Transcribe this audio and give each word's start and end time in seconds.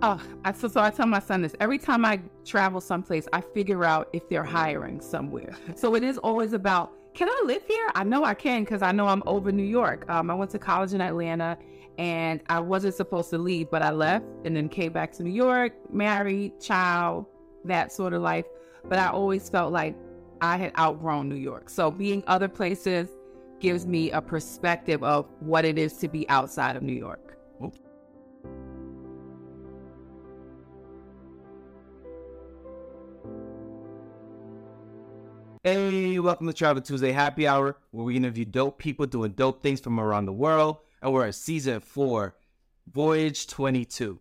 Oh, 0.00 0.22
I, 0.44 0.52
so, 0.52 0.68
so 0.68 0.80
I 0.80 0.90
tell 0.90 1.06
my 1.06 1.18
son 1.18 1.42
this 1.42 1.56
every 1.58 1.78
time 1.78 2.04
I 2.04 2.20
travel 2.44 2.80
someplace, 2.80 3.26
I 3.32 3.40
figure 3.40 3.84
out 3.84 4.08
if 4.12 4.28
they're 4.28 4.44
hiring 4.44 5.00
somewhere. 5.00 5.56
So 5.74 5.96
it 5.96 6.04
is 6.04 6.18
always 6.18 6.52
about, 6.52 6.92
can 7.14 7.28
I 7.28 7.42
live 7.44 7.64
here? 7.66 7.88
I 7.96 8.04
know 8.04 8.22
I 8.22 8.34
can 8.34 8.62
because 8.62 8.80
I 8.80 8.92
know 8.92 9.08
I'm 9.08 9.24
over 9.26 9.50
New 9.50 9.64
York. 9.64 10.08
Um, 10.08 10.30
I 10.30 10.34
went 10.34 10.52
to 10.52 10.58
college 10.58 10.94
in 10.94 11.00
Atlanta 11.00 11.58
and 11.98 12.40
I 12.48 12.60
wasn't 12.60 12.94
supposed 12.94 13.28
to 13.30 13.38
leave, 13.38 13.72
but 13.72 13.82
I 13.82 13.90
left 13.90 14.24
and 14.44 14.54
then 14.54 14.68
came 14.68 14.92
back 14.92 15.10
to 15.14 15.24
New 15.24 15.32
York, 15.32 15.72
married, 15.92 16.60
child, 16.60 17.26
that 17.64 17.90
sort 17.90 18.12
of 18.12 18.22
life. 18.22 18.46
But 18.84 19.00
I 19.00 19.08
always 19.08 19.48
felt 19.48 19.72
like 19.72 19.96
I 20.40 20.58
had 20.58 20.78
outgrown 20.78 21.28
New 21.28 21.34
York. 21.34 21.68
So 21.68 21.90
being 21.90 22.22
other 22.28 22.46
places 22.46 23.08
gives 23.58 23.84
me 23.84 24.12
a 24.12 24.22
perspective 24.22 25.02
of 25.02 25.26
what 25.40 25.64
it 25.64 25.76
is 25.76 25.94
to 25.94 26.06
be 26.06 26.28
outside 26.28 26.76
of 26.76 26.84
New 26.84 26.92
York. 26.92 27.27
Hey, 35.70 36.18
welcome 36.18 36.46
to 36.46 36.54
Travel 36.54 36.80
Tuesday 36.80 37.12
Happy 37.12 37.46
Hour, 37.46 37.76
where 37.90 38.04
we 38.06 38.16
interview 38.16 38.46
dope 38.46 38.78
people 38.78 39.04
doing 39.04 39.32
dope 39.32 39.62
things 39.62 39.80
from 39.80 40.00
around 40.00 40.24
the 40.24 40.32
world. 40.32 40.78
And 41.02 41.12
we're 41.12 41.26
at 41.26 41.34
season 41.34 41.80
four, 41.80 42.36
Voyage 42.90 43.46
22. 43.48 44.18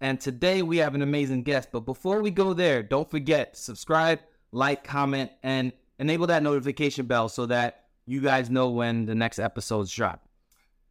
And 0.00 0.20
today 0.20 0.60
we 0.60 0.78
have 0.78 0.96
an 0.96 1.02
amazing 1.02 1.44
guest. 1.44 1.68
But 1.70 1.82
before 1.82 2.20
we 2.20 2.32
go 2.32 2.52
there, 2.52 2.82
don't 2.82 3.08
forget 3.08 3.56
subscribe, 3.56 4.18
like, 4.50 4.82
comment, 4.82 5.30
and 5.44 5.72
enable 6.00 6.26
that 6.26 6.42
notification 6.42 7.06
bell 7.06 7.28
so 7.28 7.46
that 7.46 7.84
you 8.04 8.20
guys 8.20 8.50
know 8.50 8.70
when 8.70 9.06
the 9.06 9.14
next 9.14 9.38
episodes 9.38 9.92
drop. 9.92 10.26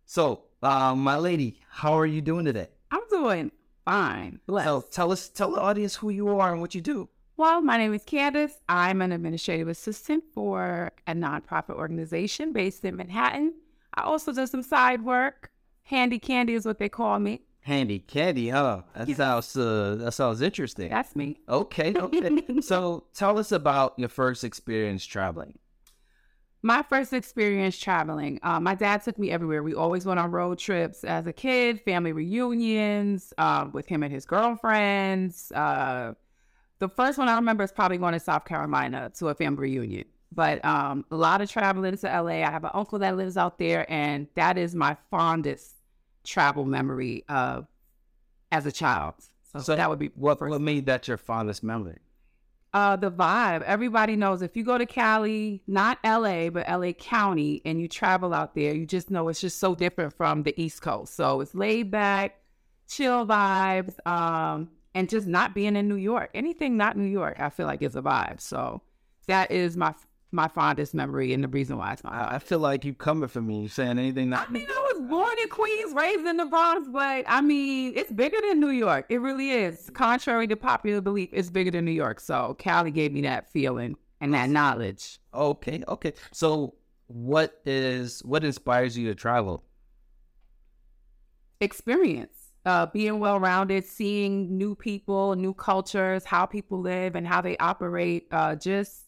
So, 0.06 0.46
uh, 0.64 0.96
my 0.96 1.18
lady, 1.18 1.60
how 1.70 2.00
are 2.00 2.06
you 2.06 2.22
doing 2.22 2.46
today? 2.46 2.70
I'm 2.92 3.02
doing 3.10 3.52
fine. 3.84 4.40
Blessed. 4.48 4.68
So 4.68 4.86
tell 4.90 5.12
us, 5.12 5.28
tell 5.28 5.52
the 5.52 5.60
audience 5.60 5.96
who 5.98 6.12
you 6.12 6.30
are 6.30 6.54
and 6.54 6.62
what 6.62 6.74
you 6.74 6.80
do. 6.80 7.10
Well, 7.38 7.62
my 7.62 7.78
name 7.78 7.94
is 7.94 8.04
Candice. 8.04 8.54
I'm 8.68 9.00
an 9.00 9.12
administrative 9.12 9.68
assistant 9.68 10.24
for 10.34 10.92
a 11.06 11.14
nonprofit 11.14 11.76
organization 11.76 12.52
based 12.52 12.84
in 12.84 12.96
Manhattan. 12.96 13.54
I 13.94 14.02
also 14.02 14.34
do 14.34 14.48
some 14.48 14.64
side 14.64 15.04
work. 15.04 15.52
Handy 15.84 16.18
Candy 16.18 16.56
is 16.56 16.66
what 16.66 16.80
they 16.80 16.90
call 16.90 17.20
me. 17.20 17.44
Handy 17.60 18.00
candy, 18.00 18.50
huh? 18.50 18.82
That 18.96 19.10
sounds 19.10 19.56
uh, 19.56 19.98
that 20.00 20.14
sounds 20.14 20.42
interesting. 20.42 20.90
That's 20.90 21.16
me. 21.16 21.38
Okay, 21.48 21.94
okay. 21.96 22.42
so 22.62 23.04
tell 23.14 23.38
us 23.38 23.52
about 23.52 23.94
your 23.98 24.10
first 24.10 24.44
experience 24.44 25.06
traveling. 25.06 25.60
My 26.64 26.82
first 26.82 27.14
experience 27.14 27.78
traveling, 27.78 28.40
uh, 28.42 28.60
my 28.60 28.74
dad 28.74 29.04
took 29.04 29.20
me 29.20 29.30
everywhere. 29.30 29.62
We 29.62 29.76
always 29.76 30.06
went 30.06 30.20
on 30.20 30.32
road 30.32 30.58
trips 30.58 31.04
as 31.04 31.28
a 31.28 31.34
kid, 31.34 31.82
family 31.82 32.14
reunions 32.14 33.32
um, 33.38 33.74
with 33.74 33.86
him 33.86 34.02
and 34.02 34.12
his 34.12 34.26
girlfriends. 34.26 35.52
The 36.80 36.90
first 36.90 37.18
one 37.18 37.28
I 37.28 37.36
remember 37.36 37.64
is 37.64 37.72
probably 37.72 37.98
going 37.98 38.14
to 38.14 38.20
South 38.20 38.46
Carolina 38.46 39.12
to 39.18 39.30
a 39.30 39.36
family 39.36 39.78
reunion. 39.78 40.06
But 40.32 40.64
um, 40.64 41.06
a 41.10 41.16
lot 41.16 41.42
of 41.42 41.50
traveling 41.50 41.98
to 41.98 42.08
LA. 42.08 42.44
I 42.44 42.52
have 42.52 42.64
an 42.64 42.72
uncle 42.74 43.00
that 43.00 43.16
lives 43.18 43.38
out 43.38 43.58
there, 43.58 43.92
and 43.92 44.28
that 44.36 44.58
is 44.58 44.76
my 44.76 44.98
fondest 45.10 45.76
travel 46.24 46.66
memory 46.66 47.24
of 47.30 47.66
as 48.52 48.66
a 48.66 48.72
child. 48.72 49.16
So, 49.54 49.60
So 49.60 49.76
that 49.76 49.90
would 49.90 50.00
be 50.00 50.12
What 50.16 50.42
what 50.42 50.62
made 50.62 50.86
that 50.88 51.08
your 51.08 51.18
fondest 51.18 51.64
memory? 51.64 51.98
Uh, 52.74 52.96
the 52.96 53.10
vibe. 53.10 53.64
Everybody 53.64 54.16
knows 54.16 54.42
if 54.42 54.56
you 54.56 54.64
go 54.64 54.78
to 54.78 54.86
Cali, 54.86 55.64
not 55.66 55.98
LA, 56.04 56.50
but 56.50 56.68
LA 56.70 56.92
County, 56.92 57.62
and 57.66 57.80
you 57.82 57.88
travel 57.88 58.34
out 58.34 58.54
there, 58.54 58.76
you 58.76 58.86
just 58.86 59.10
know 59.10 59.30
it's 59.30 59.42
just 59.42 59.58
so 59.58 59.74
different 59.74 60.14
from 60.14 60.44
the 60.44 60.54
East 60.62 60.82
Coast. 60.82 61.16
So 61.16 61.42
it's 61.42 61.56
laid 61.56 61.90
back, 61.90 62.40
chill 62.88 63.26
vibes, 63.26 63.96
um, 64.06 64.70
and 64.98 65.08
just 65.08 65.28
not 65.28 65.54
being 65.54 65.76
in 65.76 65.88
New 65.88 65.96
York. 65.96 66.32
Anything 66.34 66.76
not 66.76 66.98
New 66.98 67.06
York, 67.06 67.40
I 67.40 67.52
feel 67.52 67.68
like 67.68 67.84
is 67.84 67.96
a 67.96 68.02
vibe. 68.02 68.42
So 68.42 68.82
that 69.28 69.52
is 69.52 69.78
my 69.78 69.94
my 70.32 70.48
fondest 70.48 70.94
memory 70.94 71.32
and 71.34 71.42
the 71.42 71.48
reason 71.48 71.78
why 71.78 71.94
it's 71.94 72.04
my 72.04 72.36
I, 72.36 72.40
feel 72.40 72.60
like 72.60 72.84
you 72.84 72.94
coming 72.94 73.30
for 73.30 73.42
me, 73.42 73.68
saying 73.68 73.98
anything 73.98 74.30
not 74.32 74.50
I 74.50 74.52
mean, 74.52 74.68
I 74.68 74.94
was 74.94 75.08
born 75.08 75.36
in 75.42 75.48
Queens, 75.50 75.94
raised 75.94 76.26
in 76.26 76.36
the 76.36 76.46
Bronx, 76.46 76.90
but 76.92 77.24
I 77.28 77.40
mean, 77.42 77.94
it's 77.96 78.12
bigger 78.12 78.38
than 78.42 78.60
New 78.60 78.72
York. 78.72 79.06
It 79.08 79.22
really 79.22 79.52
is. 79.52 79.90
Contrary 79.94 80.48
to 80.48 80.56
popular 80.56 81.00
belief, 81.00 81.30
it's 81.32 81.52
bigger 81.52 81.72
than 81.72 81.86
New 81.86 81.92
York. 81.92 82.20
So 82.20 82.56
Cali 82.58 82.92
gave 82.92 83.14
me 83.14 83.22
that 83.22 83.48
feeling 83.52 83.96
and 84.20 84.34
that 84.34 84.50
knowledge. 84.50 85.20
Okay, 85.34 85.84
okay. 85.88 86.14
So 86.34 86.74
what 87.06 87.62
is 87.66 88.22
what 88.26 88.44
inspires 88.44 88.98
you 88.98 89.08
to 89.10 89.16
travel? 89.16 89.64
Experience, 91.62 92.37
uh, 92.68 92.86
being 92.88 93.20
well 93.20 93.40
rounded, 93.40 93.86
seeing 93.86 94.58
new 94.58 94.76
people, 94.76 95.36
new 95.36 95.54
cultures, 95.54 96.26
how 96.26 96.46
people 96.46 96.82
live 96.82 97.16
and 97.16 97.26
how 97.26 97.40
they 97.40 97.58
operate, 97.58 98.28
uh, 98.32 98.56
just 98.56 99.06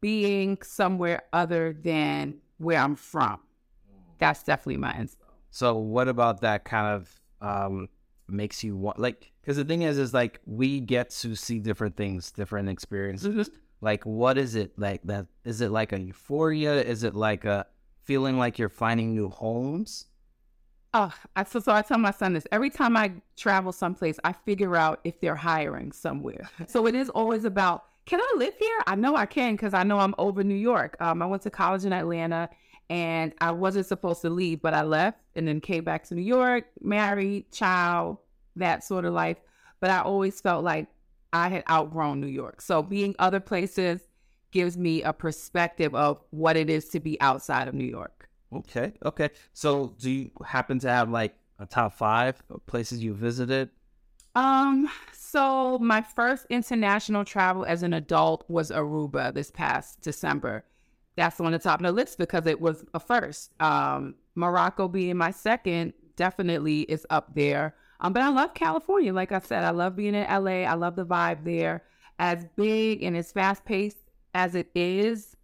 being 0.00 0.56
somewhere 0.62 1.22
other 1.32 1.76
than 1.82 2.36
where 2.58 2.78
I'm 2.78 2.94
from. 2.94 3.40
That's 4.18 4.44
definitely 4.44 4.76
my 4.76 4.92
inspo. 4.92 5.16
So 5.50 5.76
what 5.76 6.06
about 6.06 6.40
that 6.42 6.64
kind 6.64 6.94
of 6.94 7.20
um 7.40 7.88
makes 8.28 8.62
you 8.62 8.76
want 8.76 9.00
like 9.00 9.32
because 9.40 9.56
the 9.56 9.64
thing 9.64 9.82
is 9.82 9.98
is 9.98 10.14
like 10.14 10.40
we 10.46 10.78
get 10.78 11.10
to 11.10 11.34
see 11.34 11.58
different 11.58 11.96
things, 11.96 12.30
different 12.30 12.68
experiences. 12.68 13.50
Like 13.80 14.06
what 14.06 14.38
is 14.38 14.54
it 14.54 14.78
like 14.78 15.02
that 15.04 15.26
is 15.44 15.60
it 15.60 15.72
like 15.72 15.92
a 15.92 16.00
euphoria? 16.00 16.80
Is 16.80 17.02
it 17.02 17.16
like 17.16 17.44
a 17.44 17.66
feeling 18.04 18.38
like 18.38 18.56
you're 18.56 18.68
finding 18.68 19.12
new 19.12 19.28
homes? 19.28 20.06
Oh, 20.94 21.12
I, 21.36 21.44
so, 21.44 21.58
so 21.58 21.72
I 21.72 21.80
tell 21.82 21.98
my 21.98 22.10
son 22.10 22.34
this 22.34 22.46
every 22.52 22.68
time 22.68 22.96
I 22.96 23.12
travel 23.36 23.72
someplace, 23.72 24.18
I 24.24 24.32
figure 24.32 24.76
out 24.76 25.00
if 25.04 25.20
they're 25.20 25.34
hiring 25.36 25.92
somewhere. 25.92 26.48
So 26.66 26.86
it 26.86 26.94
is 26.94 27.08
always 27.10 27.44
about, 27.44 27.84
can 28.04 28.20
I 28.20 28.34
live 28.36 28.54
here? 28.58 28.78
I 28.86 28.94
know 28.94 29.16
I 29.16 29.26
can 29.26 29.54
because 29.54 29.74
I 29.74 29.84
know 29.84 29.98
I'm 29.98 30.14
over 30.18 30.44
New 30.44 30.54
York. 30.54 30.96
Um, 31.00 31.22
I 31.22 31.26
went 31.26 31.42
to 31.42 31.50
college 31.50 31.84
in 31.84 31.92
Atlanta 31.92 32.50
and 32.90 33.32
I 33.40 33.52
wasn't 33.52 33.86
supposed 33.86 34.20
to 34.22 34.30
leave, 34.30 34.60
but 34.60 34.74
I 34.74 34.82
left 34.82 35.18
and 35.34 35.48
then 35.48 35.60
came 35.60 35.82
back 35.84 36.04
to 36.08 36.14
New 36.14 36.22
York, 36.22 36.64
married, 36.82 37.50
child, 37.52 38.18
that 38.56 38.84
sort 38.84 39.06
of 39.06 39.14
life. 39.14 39.38
But 39.80 39.90
I 39.90 40.00
always 40.00 40.40
felt 40.40 40.62
like 40.62 40.88
I 41.32 41.48
had 41.48 41.64
outgrown 41.70 42.20
New 42.20 42.26
York. 42.26 42.60
So 42.60 42.82
being 42.82 43.14
other 43.18 43.40
places 43.40 44.02
gives 44.50 44.76
me 44.76 45.02
a 45.02 45.12
perspective 45.12 45.94
of 45.94 46.20
what 46.30 46.56
it 46.56 46.68
is 46.68 46.90
to 46.90 47.00
be 47.00 47.18
outside 47.22 47.66
of 47.66 47.74
New 47.74 47.86
York. 47.86 48.21
Okay, 48.52 48.92
okay. 49.04 49.30
So 49.52 49.94
do 49.98 50.10
you 50.10 50.30
happen 50.44 50.78
to 50.80 50.88
have 50.88 51.10
like 51.10 51.34
a 51.58 51.66
top 51.66 51.94
five 51.94 52.42
of 52.50 52.64
places 52.66 53.02
you 53.02 53.14
visited? 53.14 53.70
Um, 54.34 54.88
so 55.12 55.78
my 55.78 56.02
first 56.02 56.46
international 56.50 57.24
travel 57.24 57.64
as 57.64 57.82
an 57.82 57.92
adult 57.94 58.44
was 58.48 58.70
Aruba 58.70 59.32
this 59.32 59.50
past 59.50 60.00
December. 60.00 60.64
That's 61.16 61.40
on 61.40 61.52
the 61.52 61.58
top 61.58 61.80
of 61.80 61.86
the 61.86 61.92
list 61.92 62.18
because 62.18 62.46
it 62.46 62.60
was 62.60 62.84
a 62.94 63.00
first. 63.00 63.52
Um, 63.60 64.14
Morocco 64.34 64.88
being 64.88 65.16
my 65.16 65.30
second 65.30 65.92
definitely 66.16 66.80
is 66.82 67.06
up 67.10 67.34
there. 67.34 67.74
Um, 68.00 68.12
but 68.12 68.22
I 68.22 68.28
love 68.28 68.54
California. 68.54 69.12
Like 69.12 69.32
I 69.32 69.38
said, 69.40 69.64
I 69.64 69.70
love 69.70 69.96
being 69.96 70.14
in 70.14 70.26
LA. 70.26 70.62
I 70.62 70.74
love 70.74 70.96
the 70.96 71.06
vibe 71.06 71.44
there. 71.44 71.84
As 72.18 72.46
big 72.56 73.02
and 73.02 73.16
as 73.16 73.32
fast 73.32 73.64
paced 73.64 73.98
as 74.34 74.54
it 74.54 74.70
is, 74.74 75.36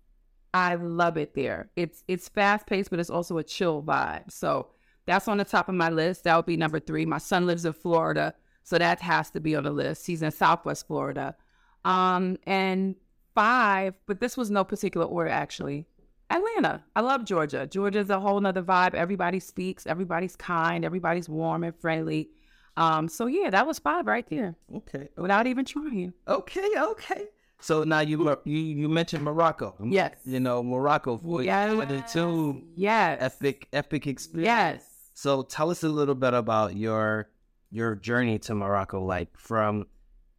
I 0.58 0.74
love 0.74 1.16
it 1.16 1.34
there. 1.34 1.70
It's 1.76 2.04
it's 2.08 2.28
fast 2.28 2.66
paced, 2.66 2.91
but 2.91 2.98
it's 3.00 3.10
also 3.10 3.38
a 3.38 3.44
chill 3.44 3.82
vibe. 3.82 4.30
So 4.30 4.69
that's 5.06 5.28
on 5.28 5.38
the 5.38 5.44
top 5.44 5.69
of 5.69 5.74
my 5.74 5.91
list. 5.91 6.24
That 6.24 6.36
would 6.36 6.46
be 6.46 6.56
number 6.56 6.80
three. 6.80 7.06
My 7.06 7.19
son 7.19 7.46
lives 7.46 7.64
in 7.64 7.72
Florida, 7.72 8.34
so 8.64 8.78
that 8.78 9.00
has 9.00 9.30
to 9.30 9.41
be 9.41 9.56
on 9.56 9.64
the 9.64 9.70
list. 9.70 10.06
He's 10.06 10.22
in 10.22 10.30
Southwest 10.30 10.86
Florida. 10.86 11.36
Um, 11.84 12.36
and 12.46 12.96
five, 13.34 13.94
but 14.06 14.20
this 14.20 14.36
was 14.36 14.50
no 14.50 14.64
particular 14.64 15.06
order 15.06 15.30
actually. 15.30 15.86
Atlanta. 16.30 16.84
I 16.94 17.00
love 17.00 17.25
Georgia. 17.25 17.66
Georgia's 17.66 18.10
a 18.10 18.20
whole 18.20 18.40
nother 18.40 18.62
vibe. 18.62 18.94
Everybody 18.94 19.40
speaks, 19.40 19.86
everybody's 19.86 20.36
kind, 20.36 20.84
everybody's 20.84 21.28
warm 21.28 21.64
and 21.64 21.75
friendly. 21.75 22.28
Um, 22.76 23.08
so 23.08 23.26
yeah, 23.26 23.50
that 23.50 23.66
was 23.66 23.78
five 23.78 24.06
right 24.06 24.28
there 24.28 24.54
Okay, 24.75 25.08
without 25.16 25.46
even 25.46 25.64
trying. 25.64 26.12
okay, 26.28 26.69
okay. 26.78 27.25
So 27.60 27.82
now 27.84 28.00
you 28.00 28.37
you 28.44 28.58
you 28.58 28.88
mentioned 28.88 29.25
Morocco. 29.25 29.75
Mm-hmm. 29.81 29.93
Yes. 29.93 30.16
You 30.25 30.40
know 30.40 30.62
Morocco 30.62 31.19
for 31.19 31.43
Yes. 31.43 31.75
the 31.88 32.00
two 32.12 32.62
Yes. 32.76 33.19
epic 33.20 33.69
epic 33.72 34.06
experience. 34.06 34.46
Yes. 34.46 34.84
So 35.14 35.43
tell 35.43 35.70
us 35.70 35.82
a 35.82 35.88
little 35.88 36.14
bit 36.14 36.34
about 36.34 36.76
your 36.76 37.28
your 37.70 37.94
journey 37.96 38.38
to 38.40 38.55
Morocco, 38.55 39.05
like 39.05 39.37
from 39.37 39.87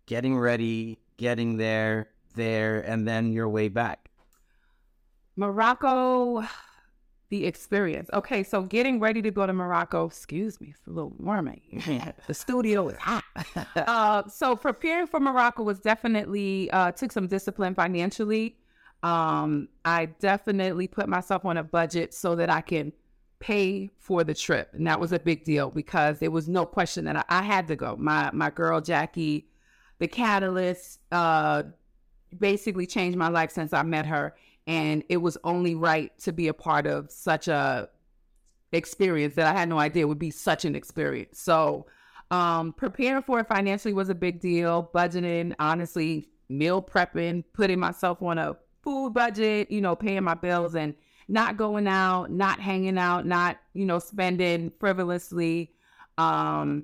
getting 0.06 0.38
ready, 0.38 0.98
getting 1.18 1.58
there, 1.58 2.08
there, 2.36 2.80
and 2.82 3.08
then 3.08 3.32
your 3.32 3.50
way 3.50 3.68
back. 3.68 4.10
Morocco, 5.36 6.44
the 7.30 7.46
experience. 7.46 8.10
Okay, 8.14 8.44
so 8.44 8.64
getting 8.64 9.00
ready 9.00 9.22
to 9.22 9.32
go 9.32 9.46
to 9.46 9.54
Morocco, 9.54 10.06
excuse 10.06 10.60
me, 10.60 10.74
it's 10.76 10.88
a 10.88 10.90
little 10.90 11.14
warming. 11.20 11.62
the 12.28 12.34
studio 12.34 12.90
is 12.90 12.98
hot. 12.98 13.24
uh, 13.76 14.28
so 14.28 14.56
preparing 14.56 15.08
for 15.08 15.20
Morocco 15.20 15.64
was 15.64 15.80
definitely 15.80 16.70
uh, 16.72 16.92
took 16.92 17.12
some 17.12 17.28
discipline 17.28 17.76
financially. 17.76 18.58
Um, 19.04 19.70
I 19.86 20.08
definitely 20.08 20.88
put 20.88 21.08
myself 21.08 21.46
on 21.46 21.58
a 21.58 21.64
budget 21.64 22.14
so 22.14 22.36
that 22.36 22.50
I 22.50 22.62
can 22.62 22.92
pay 23.40 23.90
for 23.98 24.24
the 24.24 24.34
trip, 24.34 24.70
and 24.74 24.86
that 24.88 25.00
was 25.00 25.14
a 25.14 25.20
big 25.20 25.44
deal 25.46 25.70
because 25.70 26.20
there 26.20 26.32
was 26.32 26.50
no 26.50 26.66
question 26.66 27.06
that 27.06 27.16
I, 27.16 27.24
I 27.30 27.44
had 27.44 27.68
to 27.68 27.76
go. 27.76 27.96
My 27.98 28.30
my 28.34 28.50
girl 28.50 28.82
Jackie, 28.82 29.48
the 30.00 30.08
catalyst, 30.08 31.00
uh, 31.12 31.64
basically 32.38 32.86
changed 32.86 33.18
my 33.18 33.30
life 33.30 33.52
since 33.52 33.72
I 33.72 33.84
met 33.84 34.06
her, 34.08 34.36
and 34.70 35.04
it 35.10 35.18
was 35.18 35.36
only 35.44 35.74
right 35.74 36.16
to 36.20 36.32
be 36.32 36.48
a 36.48 36.54
part 36.54 36.86
of 36.86 37.10
such 37.10 37.48
a 37.48 37.90
experience 38.72 39.34
that 39.34 39.48
I 39.48 39.60
had 39.60 39.68
no 39.68 39.80
idea 39.80 40.08
would 40.08 40.20
be 40.20 40.30
such 40.30 40.64
an 40.64 40.76
experience. 40.76 41.40
So, 41.40 41.88
um, 42.30 42.74
preparing 42.74 43.24
for 43.24 43.40
it 43.40 43.48
financially 43.48 43.96
was 43.96 44.10
a 44.10 44.16
big 44.16 44.40
deal. 44.40 44.92
Budgeting, 44.94 45.56
honestly, 45.58 46.30
meal 46.50 46.84
prepping, 46.84 47.46
putting 47.52 47.80
myself 47.80 48.22
on 48.22 48.38
a 48.38 48.58
food 48.84 49.16
budget, 49.16 49.72
you 49.72 49.82
know, 49.82 49.96
paying 49.96 50.24
my 50.24 50.36
bills 50.36 50.76
and 50.76 50.94
not 51.28 51.58
going 51.58 51.88
out, 51.88 52.30
not 52.30 52.60
hanging 52.60 53.00
out, 53.00 53.26
not, 53.26 53.58
you 53.74 53.86
know, 53.86 53.98
spending 53.98 54.72
frivolously, 54.80 55.74
um, 56.20 56.84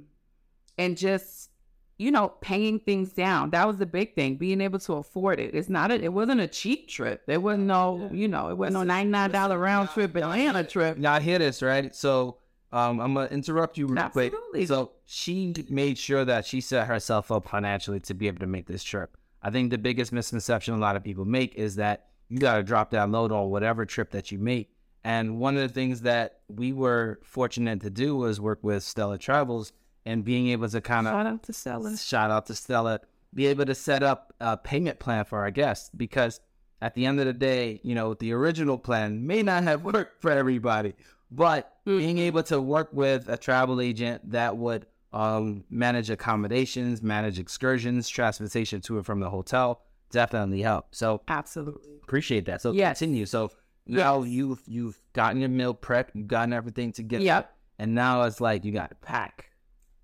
and 0.79 0.97
just, 0.97 1.51
you 1.97 2.11
know, 2.11 2.29
paying 2.41 2.79
things 2.79 3.13
down. 3.13 3.51
That 3.51 3.67
was 3.67 3.77
the 3.77 3.85
big 3.85 4.15
thing, 4.15 4.35
being 4.35 4.61
able 4.61 4.79
to 4.79 4.93
afford 4.93 5.39
it. 5.39 5.55
It's 5.55 5.69
not 5.69 5.91
a, 5.91 5.95
it 5.95 6.11
wasn't 6.11 6.41
a 6.41 6.47
cheap 6.47 6.89
trip. 6.89 7.25
There 7.25 7.39
was 7.39 7.57
no, 7.57 8.09
you 8.11 8.27
know, 8.27 8.49
it 8.49 8.57
wasn't 8.57 8.85
no 8.87 8.93
$99 8.93 9.59
round 9.59 9.89
trip 9.89 10.15
Atlanta 10.15 10.63
trip. 10.63 10.97
Now 10.97 11.13
I 11.13 11.19
hear 11.19 11.39
this, 11.39 11.61
right? 11.61 11.95
So 11.95 12.37
um, 12.73 12.99
I'm 12.99 13.13
gonna 13.13 13.27
interrupt 13.27 13.77
you 13.77 13.87
real 13.87 13.99
Absolutely. 13.99 14.39
quick. 14.51 14.67
So 14.67 14.91
she 15.05 15.53
made 15.69 15.97
sure 15.97 16.25
that 16.25 16.45
she 16.45 16.59
set 16.59 16.87
herself 16.87 17.31
up 17.31 17.47
financially 17.47 18.01
to 18.01 18.13
be 18.13 18.27
able 18.27 18.39
to 18.39 18.47
make 18.47 18.67
this 18.67 18.83
trip. 18.83 19.17
I 19.41 19.49
think 19.49 19.69
the 19.69 19.77
biggest 19.77 20.11
misconception 20.11 20.73
a 20.73 20.77
lot 20.77 20.95
of 20.95 21.03
people 21.03 21.23
make 21.23 21.55
is 21.55 21.75
that 21.75 22.07
you 22.27 22.39
got 22.39 22.57
to 22.57 22.63
drop 22.63 22.89
that 22.91 23.09
load 23.09 23.31
on 23.31 23.49
whatever 23.49 23.85
trip 23.85 24.11
that 24.11 24.31
you 24.31 24.39
make. 24.39 24.71
And 25.03 25.39
one 25.39 25.55
of 25.55 25.61
the 25.61 25.69
things 25.69 26.01
that 26.01 26.39
we 26.49 26.73
were 26.73 27.19
fortunate 27.23 27.79
to 27.81 27.91
do 27.91 28.15
was 28.15 28.41
work 28.41 28.59
with 28.63 28.81
Stella 28.83 29.19
Travels 29.19 29.71
and 30.05 30.23
being 30.23 30.47
able 30.49 30.69
to 30.69 30.81
kind 30.81 31.07
of 31.07 31.13
Shout 31.13 31.25
out 31.25 31.43
to 31.43 31.53
Stella. 31.53 31.97
shout 31.97 32.31
out 32.31 32.45
to 32.47 32.55
Stella, 32.55 32.99
be 33.33 33.47
able 33.47 33.65
to 33.65 33.75
set 33.75 34.03
up 34.03 34.33
a 34.39 34.55
payment 34.57 34.99
plan 34.99 35.25
for 35.25 35.39
our 35.39 35.51
guests 35.51 35.89
because 35.95 36.39
at 36.81 36.93
the 36.93 37.05
end 37.05 37.19
of 37.19 37.25
the 37.25 37.33
day, 37.33 37.79
you 37.83 37.95
know, 37.95 38.13
the 38.13 38.31
original 38.33 38.77
plan 38.77 39.25
may 39.25 39.41
not 39.41 39.63
have 39.63 39.83
worked 39.93 40.21
for 40.21 40.31
everybody, 40.31 40.93
but 41.31 41.71
Mm. 41.87 41.99
being 41.99 42.17
able 42.17 42.41
to 42.41 42.59
work 42.59 42.89
with 42.93 43.29
a 43.29 43.37
travel 43.37 43.79
agent 43.79 44.31
that 44.31 44.57
would 44.57 44.87
um, 45.13 45.63
manage 45.69 46.09
accommodations, 46.09 47.01
manage 47.03 47.37
excursions, 47.39 48.09
transportation 48.09 48.81
to 48.81 48.97
and 48.97 49.05
from 49.05 49.19
the 49.19 49.29
hotel 49.29 49.81
definitely 50.11 50.61
help. 50.63 50.87
So 50.91 51.21
Absolutely. 51.27 51.99
appreciate 52.03 52.45
that. 52.45 52.61
So 52.61 52.71
Yes. 52.71 52.99
continue. 52.99 53.25
So 53.27 53.51
now 53.85 54.23
Yes. 54.23 54.29
you've 54.31 54.61
you've 54.65 54.99
gotten 55.13 55.39
your 55.39 55.49
meal 55.49 55.73
prep, 55.75 56.09
you've 56.15 56.27
gotten 56.27 56.53
everything 56.53 56.91
together, 56.91 57.23
Yep. 57.23 57.55
and 57.79 57.93
now 57.93 58.23
it's 58.23 58.41
like 58.41 58.65
you 58.65 58.71
got 58.71 58.89
to 58.89 58.95
pack. 58.95 59.51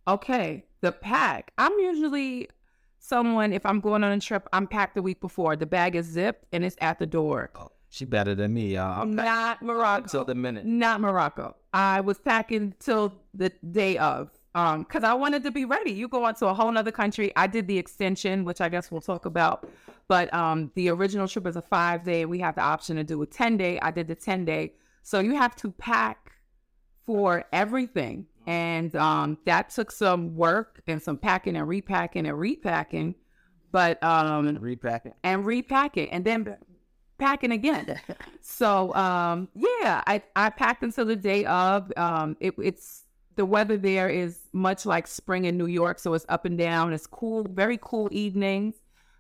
Okay, 0.08 0.66
the 0.82 0.92
pack. 0.92 1.52
I'm 1.58 1.72
usually 1.80 2.50
someone, 3.00 3.54
if 3.54 3.66
I'm 3.66 3.80
going 3.80 4.04
on 4.04 4.12
a 4.12 4.20
trip, 4.20 4.48
I'm 4.54 4.68
packed 4.68 4.96
the 4.96 5.02
week 5.02 5.22
before. 5.22 5.56
The 5.56 5.66
bag 5.66 5.96
is 5.96 6.06
zipped 6.08 6.46
and 6.52 6.64
it's 6.64 6.76
at 6.82 7.00
the 7.00 7.06
door. 7.06 7.52
Oh, 7.56 7.70
she 7.90 8.06
better 8.06 8.34
than 8.34 8.54
me, 8.54 8.76
y'all. 8.76 9.02
I'm 9.02 9.16
Not 9.16 9.62
Morocco. 9.62 10.04
until 10.04 10.26
the 10.26 10.36
minute. 10.36 10.66
Not 10.66 11.02
Morocco. 11.02 11.56
I 11.74 12.02
was 12.02 12.20
packing 12.20 12.74
till 12.80 13.14
the 13.34 13.52
day 13.72 13.98
of. 13.98 14.32
Um, 14.54 14.84
because 14.84 15.06
I 15.06 15.14
wanted 15.14 15.44
to 15.44 15.52
be 15.52 15.64
ready. 15.64 15.92
You 15.92 16.10
go 16.10 16.26
on 16.26 16.36
to 16.36 16.48
a 16.48 16.54
whole 16.54 16.72
nother 16.72 16.92
country. 16.92 17.32
I 17.38 17.48
did 17.48 17.68
the 17.68 17.78
extension, 17.78 18.44
which 18.44 18.60
I 18.60 18.68
guess 18.68 18.92
we'll 18.92 19.00
talk 19.02 19.26
about. 19.26 19.70
But 20.10 20.34
um, 20.34 20.72
the 20.76 20.90
original 20.90 21.28
trip 21.28 21.48
is 21.48 21.56
a 21.56 21.62
five 21.62 22.04
day. 22.04 22.26
We 22.26 22.40
have 22.40 22.56
the 22.56 22.62
option 22.62 22.98
to 22.98 23.04
do 23.04 23.22
a 23.22 23.26
10 23.26 23.56
day. 23.56 23.80
I 23.82 23.92
did 23.92 24.10
the 24.10 24.16
10 24.16 24.44
day. 24.44 24.74
So 25.04 25.20
you 25.20 25.36
have 25.36 25.56
to 25.58 25.72
pack 25.72 26.34
for 27.06 27.46
everything. 27.54 28.26
And 28.48 28.96
um, 28.96 29.38
that 29.46 29.70
took 29.70 29.92
some 29.92 30.36
work 30.36 30.82
and 30.88 31.02
some 31.02 31.18
packing 31.18 31.56
and 31.56 31.68
repacking 31.68 32.26
and 32.26 32.38
repacking. 32.38 33.16
But 33.72 34.04
um, 34.04 34.58
Repacking. 34.60 35.14
and 35.24 35.46
repacking 35.46 36.10
and 36.12 36.26
then 36.26 36.58
packing 37.18 37.52
again. 37.52 38.00
so 38.42 38.94
um 38.96 39.48
yeah, 39.54 40.02
I, 40.08 40.22
I 40.36 40.50
packed 40.50 40.84
until 40.84 41.06
the 41.06 41.16
day 41.16 41.46
of. 41.46 41.92
Um 41.96 42.36
it, 42.40 42.54
it's 42.58 43.04
the 43.38 43.46
weather 43.46 43.78
there 43.78 44.10
is 44.10 44.40
much 44.52 44.86
like 44.86 45.08
spring 45.08 45.46
in 45.46 45.58
New 45.58 45.68
York, 45.68 46.00
so 46.00 46.14
it's 46.16 46.26
up 46.28 46.44
and 46.46 46.58
down. 46.58 46.92
It's 46.92 47.08
cool, 47.08 47.46
very 47.50 47.80
cool 47.82 48.10
evenings, 48.12 48.76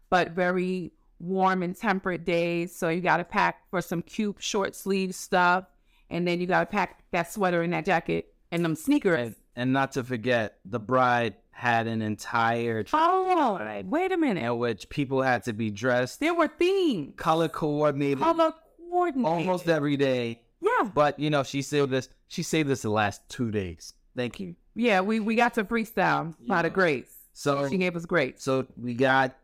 but 0.09 0.31
very 0.31 0.91
warm 1.19 1.63
and 1.63 1.75
temperate 1.75 2.25
days. 2.25 2.75
So 2.75 2.89
you 2.89 2.99
gotta 2.99 3.23
pack 3.23 3.69
for 3.69 3.81
some 3.81 4.01
cute 4.01 4.35
short 4.39 4.75
sleeve 4.75 5.15
stuff. 5.15 5.65
And 6.09 6.27
then 6.27 6.41
you 6.41 6.47
gotta 6.47 6.65
pack 6.65 7.03
that 7.11 7.31
sweater 7.31 7.61
and 7.61 7.71
that 7.71 7.85
jacket 7.85 8.30
and 8.51 8.63
them 8.65 8.75
sneakers. 8.75 9.19
And, 9.19 9.35
and 9.55 9.73
not 9.73 9.93
to 9.93 10.03
forget, 10.03 10.57
the 10.65 10.79
bride 10.79 11.35
had 11.51 11.87
an 11.87 12.01
entire 12.01 12.83
Oh, 12.93 13.81
wait 13.85 14.11
a 14.11 14.17
minute. 14.17 14.43
in 14.43 14.57
which 14.57 14.89
people 14.89 15.21
had 15.21 15.43
to 15.43 15.53
be 15.53 15.69
dressed, 15.69 16.19
There 16.19 16.33
were 16.33 16.47
themes. 16.47 17.13
color 17.17 17.47
coordinated, 17.49 18.19
Color 18.19 18.53
coordinated. 18.89 19.25
almost 19.25 19.67
every 19.69 19.97
day. 19.97 20.41
Yeah. 20.61 20.89
But 20.93 21.19
you 21.19 21.29
know, 21.29 21.43
she 21.43 21.61
saved 21.61 21.91
this. 21.91 22.09
She 22.27 22.43
saved 22.43 22.69
this 22.69 22.81
the 22.83 22.89
last 22.89 23.21
two 23.29 23.51
days. 23.51 23.93
Thank 24.15 24.39
you. 24.39 24.55
Yeah, 24.75 25.01
we, 25.01 25.19
we 25.19 25.35
got 25.35 25.53
to 25.55 25.63
freestyle 25.65 26.33
by 26.47 26.61
the 26.61 26.67
Yeah. 26.69 26.73
grace. 26.73 27.13
So, 27.33 27.67
She 27.69 27.77
gave 27.77 27.95
us 27.95 28.05
grace. 28.05 28.35
so 28.37 28.67
we 28.77 28.93
got 28.93 29.35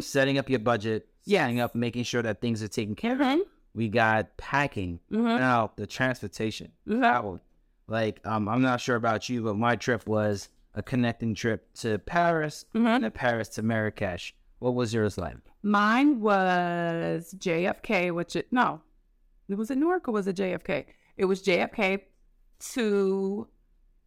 setting 0.00 0.38
up 0.38 0.48
your 0.50 0.58
budget, 0.60 1.08
Yeah. 1.24 1.42
setting 1.44 1.60
up, 1.60 1.74
making 1.74 2.04
sure 2.04 2.22
that 2.22 2.40
things 2.40 2.62
are 2.62 2.68
taken 2.68 2.94
care 2.94 3.14
of. 3.14 3.20
Mm-hmm. 3.20 3.40
We 3.74 3.88
got 3.88 4.36
packing. 4.36 5.00
Mm-hmm. 5.12 5.24
Now 5.26 5.72
the 5.76 5.86
transportation. 5.86 6.72
Mhm. 6.88 6.98
travel. 6.98 7.40
Like, 7.88 8.20
um, 8.26 8.48
I'm 8.48 8.62
not 8.62 8.80
sure 8.80 8.96
about 8.96 9.28
you, 9.28 9.42
but 9.42 9.56
my 9.56 9.76
trip 9.76 10.06
was 10.06 10.48
a 10.74 10.82
connecting 10.82 11.34
trip 11.34 11.72
to 11.74 11.98
Paris 12.00 12.64
Mhm. 12.74 12.86
and 12.86 13.04
then 13.04 13.10
Paris 13.12 13.48
to 13.50 13.62
Marrakesh. 13.62 14.34
What 14.58 14.74
was 14.74 14.92
yours 14.92 15.16
like? 15.18 15.36
Mine 15.62 16.20
was 16.20 17.34
JFK, 17.38 18.10
which 18.10 18.36
it 18.36 18.52
no, 18.52 18.80
it 19.48 19.54
was 19.56 19.70
it 19.70 19.78
Newark 19.78 20.08
or 20.08 20.12
was 20.12 20.26
it 20.26 20.36
JFK? 20.36 20.86
It 21.16 21.24
was 21.26 21.42
JFK 21.42 22.04
to 22.74 23.48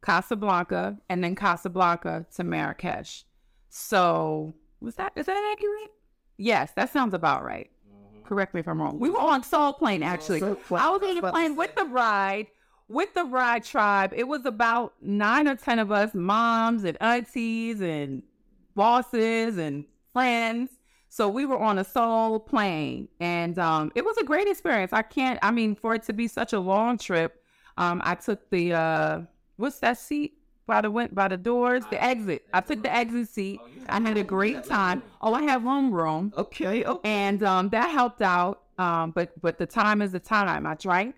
Casablanca 0.01 0.97
and 1.09 1.23
then 1.23 1.35
Casablanca 1.35 2.25
to 2.35 2.43
Marrakesh. 2.43 3.25
So 3.69 4.53
was 4.79 4.95
that 4.95 5.13
is 5.15 5.25
that 5.25 5.51
accurate? 5.55 5.91
Yes, 6.37 6.71
that 6.75 6.89
sounds 6.91 7.13
about 7.13 7.43
right. 7.43 7.69
Correct 8.23 8.53
me 8.53 8.59
if 8.59 8.67
I'm 8.67 8.79
wrong. 8.81 8.99
We 8.99 9.09
were 9.09 9.19
on 9.19 9.43
Soul 9.43 9.73
Plane 9.73 10.03
actually. 10.03 10.41
I 10.43 10.49
was 10.69 10.71
on 11.03 11.15
the 11.15 11.31
plane 11.31 11.55
with 11.55 11.75
the 11.75 11.85
ride, 11.85 12.47
with 12.89 13.13
the 13.13 13.23
ride 13.23 13.63
tribe. 13.63 14.13
It 14.15 14.27
was 14.27 14.45
about 14.45 14.93
nine 15.01 15.47
or 15.47 15.55
ten 15.55 15.79
of 15.79 15.91
us, 15.91 16.13
moms 16.13 16.83
and 16.83 16.97
aunties 17.01 17.79
and 17.81 18.23
bosses 18.75 19.57
and 19.57 19.85
friends. 20.11 20.71
So 21.07 21.27
we 21.27 21.45
were 21.45 21.57
on 21.57 21.79
a 21.79 21.83
soul 21.83 22.39
plane 22.39 23.07
and 23.19 23.57
um, 23.57 23.91
it 23.95 24.05
was 24.05 24.17
a 24.17 24.23
great 24.23 24.47
experience. 24.47 24.93
I 24.93 25.01
can't, 25.01 25.39
I 25.41 25.49
mean, 25.51 25.75
for 25.75 25.95
it 25.95 26.03
to 26.03 26.13
be 26.13 26.27
such 26.27 26.53
a 26.53 26.59
long 26.59 26.97
trip, 26.97 27.41
um, 27.77 28.01
I 28.03 28.15
took 28.15 28.47
the, 28.51 28.73
uh, 28.73 29.21
what's 29.55 29.79
that 29.79 29.97
seat 29.97 30.33
by 30.67 30.81
the, 30.81 30.91
went 30.91 31.15
by 31.15 31.27
the 31.27 31.37
doors, 31.37 31.83
the 31.89 32.03
exit. 32.03 32.45
I 32.53 32.61
took 32.61 32.83
the 32.83 32.93
exit 32.93 33.27
seat. 33.29 33.59
I 33.87 33.99
had 33.99 34.17
a 34.17 34.23
great 34.23 34.63
time. 34.65 35.01
Oh, 35.21 35.33
I 35.33 35.41
have 35.43 35.63
room 35.63 35.91
room 35.91 36.31
Okay. 36.37 36.85
Okay. 36.85 37.09
and 37.09 37.41
um, 37.41 37.69
that 37.69 37.89
helped 37.89 38.21
out. 38.21 38.61
Um, 38.77 39.11
but, 39.11 39.33
but 39.41 39.57
the 39.57 39.65
time 39.65 40.01
is 40.03 40.11
the 40.11 40.19
time. 40.19 40.67
I 40.67 40.75
drank 40.75 41.15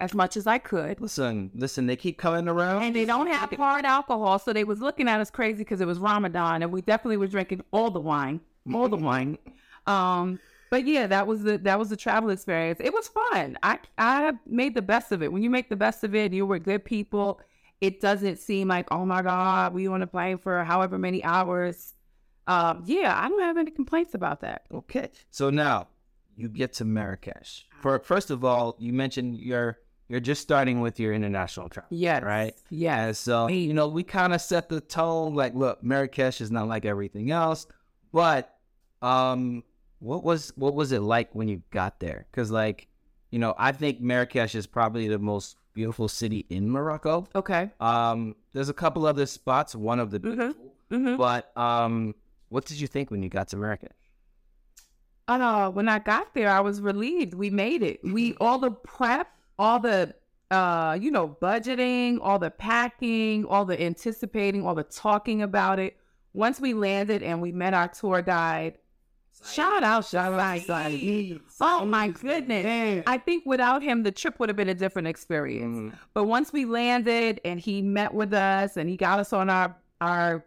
as 0.00 0.14
much 0.14 0.36
as 0.36 0.46
I 0.46 0.58
could. 0.58 1.00
Listen, 1.00 1.50
listen. 1.54 1.86
They 1.86 1.96
keep 1.96 2.18
coming 2.18 2.48
around. 2.48 2.82
And 2.82 2.96
they 2.96 3.04
don't 3.04 3.26
have 3.26 3.50
hard 3.52 3.84
alcohol, 3.84 4.38
so 4.38 4.52
they 4.52 4.64
was 4.64 4.80
looking 4.80 5.08
at 5.08 5.20
us 5.20 5.30
crazy 5.30 5.58
because 5.58 5.80
it 5.80 5.86
was 5.86 5.98
Ramadan, 5.98 6.62
and 6.62 6.72
we 6.72 6.80
definitely 6.80 7.18
were 7.18 7.26
drinking 7.26 7.62
all 7.70 7.90
the 7.90 8.00
wine, 8.00 8.40
all 8.74 8.88
the 8.88 8.96
wine. 8.96 9.38
Um, 9.86 10.40
but 10.70 10.86
yeah, 10.86 11.06
that 11.08 11.26
was 11.26 11.42
the 11.42 11.58
that 11.58 11.78
was 11.78 11.90
the 11.90 11.96
travel 11.96 12.30
experience. 12.30 12.80
It 12.82 12.94
was 12.94 13.08
fun. 13.08 13.58
I 13.62 13.78
I 13.98 14.32
made 14.46 14.74
the 14.74 14.82
best 14.82 15.12
of 15.12 15.22
it. 15.22 15.32
When 15.32 15.42
you 15.42 15.50
make 15.50 15.68
the 15.68 15.76
best 15.76 16.04
of 16.04 16.14
it, 16.14 16.32
you 16.32 16.46
were 16.46 16.58
good 16.58 16.84
people. 16.84 17.40
It 17.80 18.00
doesn't 18.00 18.38
seem 18.38 18.68
like 18.68 18.86
oh 18.90 19.04
my 19.04 19.22
god, 19.22 19.74
we 19.74 19.86
on 19.88 20.02
a 20.02 20.06
plane 20.06 20.38
for 20.38 20.64
however 20.64 20.96
many 20.96 21.22
hours. 21.24 21.94
Um, 22.46 22.84
yeah, 22.86 23.14
I 23.16 23.28
don't 23.28 23.42
have 23.42 23.58
any 23.58 23.70
complaints 23.70 24.14
about 24.14 24.40
that. 24.40 24.66
Okay. 24.72 25.10
So 25.30 25.50
now 25.50 25.88
you 26.36 26.48
get 26.48 26.72
to 26.74 26.84
Marrakesh. 26.84 27.66
For 27.82 27.98
first 27.98 28.30
of 28.30 28.44
all, 28.44 28.76
you 28.78 28.92
mentioned 28.92 29.38
you're 29.38 29.78
you're 30.10 30.20
just 30.20 30.42
starting 30.42 30.80
with 30.80 30.98
your 31.00 31.14
international 31.14 31.68
travel. 31.70 31.86
Yeah. 31.90 32.18
Right. 32.18 32.54
Yeah. 32.68 33.06
And 33.06 33.16
so 33.16 33.46
you 33.48 33.72
know 33.72 33.88
we 33.88 34.02
kind 34.02 34.34
of 34.34 34.40
set 34.42 34.68
the 34.68 34.80
tone. 34.80 35.34
Like, 35.34 35.54
look, 35.54 35.82
Marrakesh 35.82 36.40
is 36.42 36.50
not 36.50 36.68
like 36.68 36.84
everything 36.84 37.30
else. 37.30 37.66
But 38.12 38.52
um, 39.02 39.62
what 40.00 40.24
was 40.24 40.52
what 40.56 40.74
was 40.74 40.90
it 40.92 41.00
like 41.00 41.32
when 41.34 41.46
you 41.48 41.62
got 41.70 42.00
there? 42.00 42.26
Because 42.30 42.50
like, 42.50 42.88
you 43.30 43.38
know, 43.38 43.54
I 43.56 43.70
think 43.72 44.00
Marrakesh 44.00 44.54
is 44.54 44.66
probably 44.66 45.06
the 45.08 45.18
most 45.20 45.56
beautiful 45.74 46.08
city 46.08 46.44
in 46.50 46.68
Morocco. 46.68 47.28
Okay. 47.36 47.70
Um, 47.78 48.34
there's 48.52 48.68
a 48.68 48.74
couple 48.74 49.06
other 49.06 49.26
spots. 49.26 49.74
One 49.76 50.00
of 50.00 50.10
the 50.10 50.18
Mhm. 50.20 50.54
Mm-hmm. 50.90 51.16
but 51.16 51.56
um, 51.56 52.16
what 52.48 52.64
did 52.64 52.80
you 52.80 52.88
think 52.88 53.12
when 53.12 53.22
you 53.22 53.28
got 53.28 53.46
to 53.48 53.56
Marrakesh? 53.56 53.92
Uh, 55.28 55.70
when 55.70 55.88
I 55.88 56.00
got 56.00 56.34
there, 56.34 56.50
I 56.50 56.58
was 56.58 56.80
relieved. 56.80 57.34
We 57.34 57.50
made 57.50 57.84
it. 57.84 58.00
We 58.02 58.34
all 58.40 58.58
the 58.58 58.72
prep, 58.72 59.28
all 59.60 59.78
the 59.78 60.14
uh, 60.50 60.98
you 61.00 61.12
know, 61.12 61.36
budgeting, 61.40 62.18
all 62.20 62.38
the 62.38 62.50
packing, 62.50 63.44
all 63.44 63.64
the 63.64 63.80
anticipating, 63.80 64.66
all 64.66 64.74
the 64.74 64.82
talking 64.82 65.42
about 65.42 65.78
it. 65.78 65.96
Once 66.32 66.60
we 66.60 66.74
landed 66.74 67.22
and 67.22 67.40
we 67.40 67.52
met 67.52 67.72
our 67.72 67.86
tour 67.86 68.20
guide, 68.20 68.76
shout 69.44 69.84
out, 69.84 70.04
shout 70.04 70.32
out, 70.32 70.60
Saeed. 70.62 71.40
Oh 71.60 71.84
my 71.84 72.08
goodness. 72.08 73.04
I 73.06 73.18
think 73.18 73.44
without 73.46 73.82
him, 73.82 74.02
the 74.02 74.10
trip 74.10 74.40
would 74.40 74.48
have 74.48 74.56
been 74.56 74.68
a 74.68 74.74
different 74.74 75.06
experience. 75.06 75.78
Mhm. 75.94 75.98
But 76.14 76.24
once 76.24 76.52
we 76.52 76.64
landed 76.64 77.40
and 77.44 77.60
he 77.60 77.80
met 77.80 78.12
with 78.12 78.32
us 78.32 78.76
and 78.76 78.88
he 78.88 78.96
got 78.96 79.20
us 79.20 79.32
on 79.32 79.50
our 79.50 79.76
our 80.00 80.44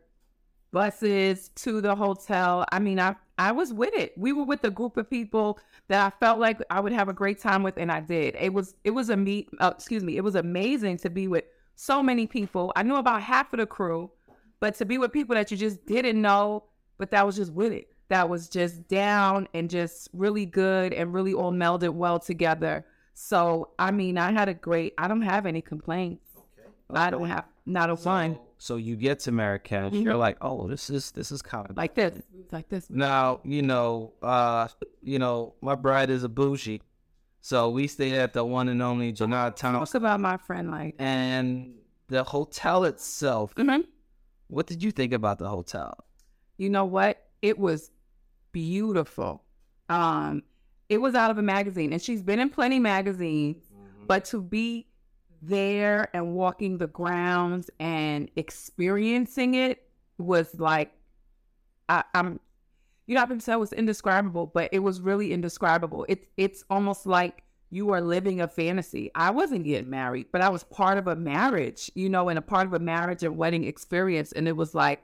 buses 0.72 1.50
to 1.50 1.80
the 1.80 1.96
hotel, 1.96 2.66
I 2.72 2.80
mean, 2.80 3.00
I 3.00 3.16
I 3.38 3.52
was 3.52 3.74
with 3.74 3.94
it. 3.96 4.14
We 4.18 4.32
were 4.32 4.44
with 4.44 4.64
a 4.64 4.70
group 4.70 4.98
of 4.98 5.10
people 5.10 5.60
that 5.88 6.06
I 6.06 6.16
felt 6.24 6.40
like 6.40 6.62
I 6.70 6.80
would 6.80 6.94
have 6.94 7.10
a 7.10 7.14
great 7.14 7.40
time 7.40 7.64
with, 7.64 7.78
and 7.78 7.92
I 7.92 8.00
did. 8.00 8.36
It 8.40 8.54
was 8.54 8.76
it 8.84 8.92
was 8.92 9.10
a 9.10 9.18
meet. 9.18 9.50
Uh, 9.60 9.72
excuse 9.76 10.04
me. 10.04 10.18
It 10.18 10.24
was 10.24 10.36
amazing 10.36 10.98
to 10.98 11.10
be 11.10 11.28
with 11.28 11.46
so 11.76 12.04
many 12.04 12.28
people. 12.28 12.72
I 12.76 12.84
knew 12.84 12.96
about 12.96 13.22
half 13.22 13.52
of 13.54 13.60
the 13.60 13.66
crew, 13.66 14.12
but 14.60 14.76
to 14.76 14.86
be 14.86 14.98
with 14.98 15.12
people 15.12 15.36
that 15.36 15.50
you 15.50 15.58
just 15.58 15.86
didn't 15.86 16.22
know, 16.22 16.66
but 16.98 17.12
that 17.12 17.26
was 17.26 17.36
just 17.36 17.52
with 17.54 17.74
it. 17.74 17.88
That 18.10 18.30
was 18.30 18.50
just 18.50 18.88
down 18.88 19.48
and 19.54 19.70
just 19.70 20.10
really 20.14 20.46
good 20.46 20.94
and 20.94 21.14
really 21.14 21.34
all 21.34 21.52
melded 21.52 21.90
well 21.90 22.20
together. 22.20 22.86
So 23.16 23.70
I 23.80 23.92
mean, 23.92 24.18
I 24.18 24.32
had 24.32 24.48
a 24.48 24.54
great. 24.54 24.94
I 24.98 25.08
don't 25.08 25.22
have 25.22 25.46
any 25.48 25.62
complaints. 25.62 26.28
Okay. 26.38 26.70
I 26.94 27.10
don't 27.10 27.28
have 27.28 27.46
not 27.66 27.90
a 27.90 27.96
one 27.96 28.38
So 28.64 28.78
you 28.78 28.96
get 28.96 29.20
to 29.20 29.34
Marrakesh, 29.34 29.92
you're 29.92 30.16
like, 30.16 30.38
oh, 30.40 30.70
this 30.70 30.90
is 30.90 31.12
this 31.12 31.34
is 31.34 31.42
kind 31.42 31.70
of 31.70 31.76
like 31.76 31.96
this, 31.96 32.22
like 32.54 32.70
this. 32.70 32.90
Now, 32.90 33.42
you 33.44 33.62
know, 33.62 34.14
uh, 34.22 34.70
you 35.02 35.20
know, 35.20 35.56
my 35.60 35.76
bride 35.76 36.10
is 36.10 36.24
a 36.24 36.30
bougie. 36.30 36.82
So 37.42 37.70
we 37.72 37.88
stayed 37.88 38.14
at 38.14 38.32
the 38.32 38.46
one 38.46 38.70
and 38.70 38.82
only 38.82 39.12
Janad 39.12 39.58
Town. 39.58 39.74
Talk 39.74 39.96
about 39.96 40.22
my 40.22 40.38
friend 40.38 40.72
like. 40.72 40.96
And 40.98 41.74
the 42.08 42.24
hotel 42.24 42.86
itself, 42.86 43.54
Mhm. 43.56 43.84
what 44.48 44.66
did 44.68 44.82
you 44.82 44.92
think 44.92 45.12
about 45.12 45.40
the 45.40 45.50
hotel? 45.50 46.06
you 46.56 46.70
know 46.70 46.86
what? 46.86 47.18
It 47.42 47.60
was 47.60 47.92
beautiful. 48.54 49.44
Um, 49.90 50.44
it 50.88 51.00
was 51.00 51.16
out 51.16 51.32
of 51.32 51.38
a 51.38 51.42
magazine, 51.42 51.92
and 51.92 52.02
she's 52.02 52.22
been 52.22 52.40
in 52.40 52.50
plenty 52.50 52.80
magazines, 52.80 53.58
but 54.08 54.24
to 54.26 54.42
be 54.42 54.88
there 55.46 56.10
and 56.14 56.34
walking 56.34 56.78
the 56.78 56.88
grounds 56.88 57.70
and 57.80 58.30
experiencing 58.36 59.56
it 59.56 59.88
was 60.18 60.60
like, 60.60 60.92
I, 61.90 62.04
I'm, 62.14 62.40
you 63.08 63.16
know, 63.16 63.22
I've 63.22 63.30
been 63.30 63.42
it 63.46 63.60
was 63.60 63.74
indescribable, 63.74 64.48
but 64.48 64.70
it 64.72 64.80
was 64.80 65.02
really 65.02 65.34
indescribable. 65.34 66.06
It's 66.08 66.26
it's 66.38 66.64
almost 66.70 67.06
like 67.06 67.44
you 67.70 67.92
are 67.92 68.02
living 68.02 68.40
a 68.40 68.48
fantasy. 68.48 69.12
I 69.16 69.32
wasn't 69.32 69.66
getting 69.66 69.90
married, 69.90 70.28
but 70.32 70.42
I 70.42 70.50
was 70.50 70.64
part 70.64 70.98
of 70.98 71.08
a 71.08 71.16
marriage, 71.16 71.92
you 71.96 72.08
know, 72.08 72.30
and 72.30 72.40
a 72.40 72.42
part 72.42 72.68
of 72.68 72.74
a 72.74 72.80
marriage 72.80 73.24
and 73.24 73.36
wedding 73.36 73.66
experience, 73.66 74.32
and 74.32 74.48
it 74.48 74.56
was 74.56 74.74
like 74.74 75.04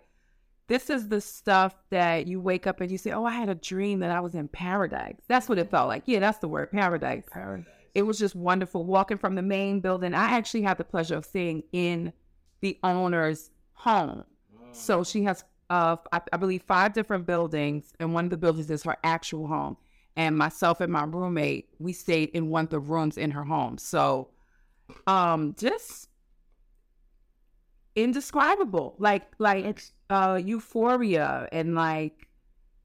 this 0.67 0.89
is 0.89 1.08
the 1.08 1.19
stuff 1.19 1.75
that 1.89 2.27
you 2.27 2.39
wake 2.39 2.67
up 2.67 2.79
and 2.79 2.91
you 2.91 2.98
say, 2.98 3.12
"Oh, 3.12 3.25
I 3.25 3.31
had 3.31 3.50
a 3.50 3.55
dream 3.55 4.00
that 4.00 4.12
I 4.12 4.19
was 4.19 4.36
in 4.36 4.48
paradise." 4.48 5.17
That's 5.27 5.50
what 5.50 5.58
it 5.58 5.72
felt 5.72 5.88
like. 5.88 6.03
Yeah, 6.05 6.19
that's 6.19 6.38
the 6.38 6.48
word, 6.48 6.72
paradise. 6.72 7.24
Paradise. 7.29 7.78
It 7.96 8.03
was 8.03 8.19
just 8.19 8.36
wonderful 8.36 8.86
walking 8.86 9.17
from 9.17 9.36
the 9.36 9.41
main 9.41 9.79
building. 9.79 10.13
I 10.13 10.31
actually 10.31 10.62
had 10.62 10.77
the 10.77 10.84
pleasure 10.84 11.15
of 11.15 11.25
seeing 11.25 11.63
in 11.72 12.13
the 12.62 12.77
owner's 12.84 13.51
home. 13.74 14.24
So 14.72 15.03
she 15.03 15.24
has, 15.24 15.43
uh, 15.69 15.98
I, 16.12 16.22
I 16.31 16.38
believe, 16.38 16.63
five 16.63 16.93
different 16.93 17.25
buildings, 17.25 17.93
and 18.00 18.13
one 18.13 18.25
of 18.25 18.31
the 18.31 18.38
buildings 18.38 18.69
is 18.69 18.84
her 18.84 18.98
actual 19.03 19.48
home. 19.48 19.77
And 20.15 20.38
myself 20.38 20.81
and 20.81 20.91
my 20.91 21.03
roommate, 21.03 21.69
we 21.79 21.93
stayed 21.93 22.29
in 22.29 22.50
one 22.50 22.65
of 22.65 22.69
the 22.69 22.79
rooms 22.79 23.17
in 23.17 23.31
her 23.31 23.43
home. 23.43 23.77
So, 23.77 24.29
um, 25.08 25.55
just 25.58 26.10
indescribable, 27.96 28.96
like 29.00 29.27
like 29.39 29.81
uh, 30.10 30.39
euphoria, 30.43 31.48
and 31.51 31.75
like 31.75 32.28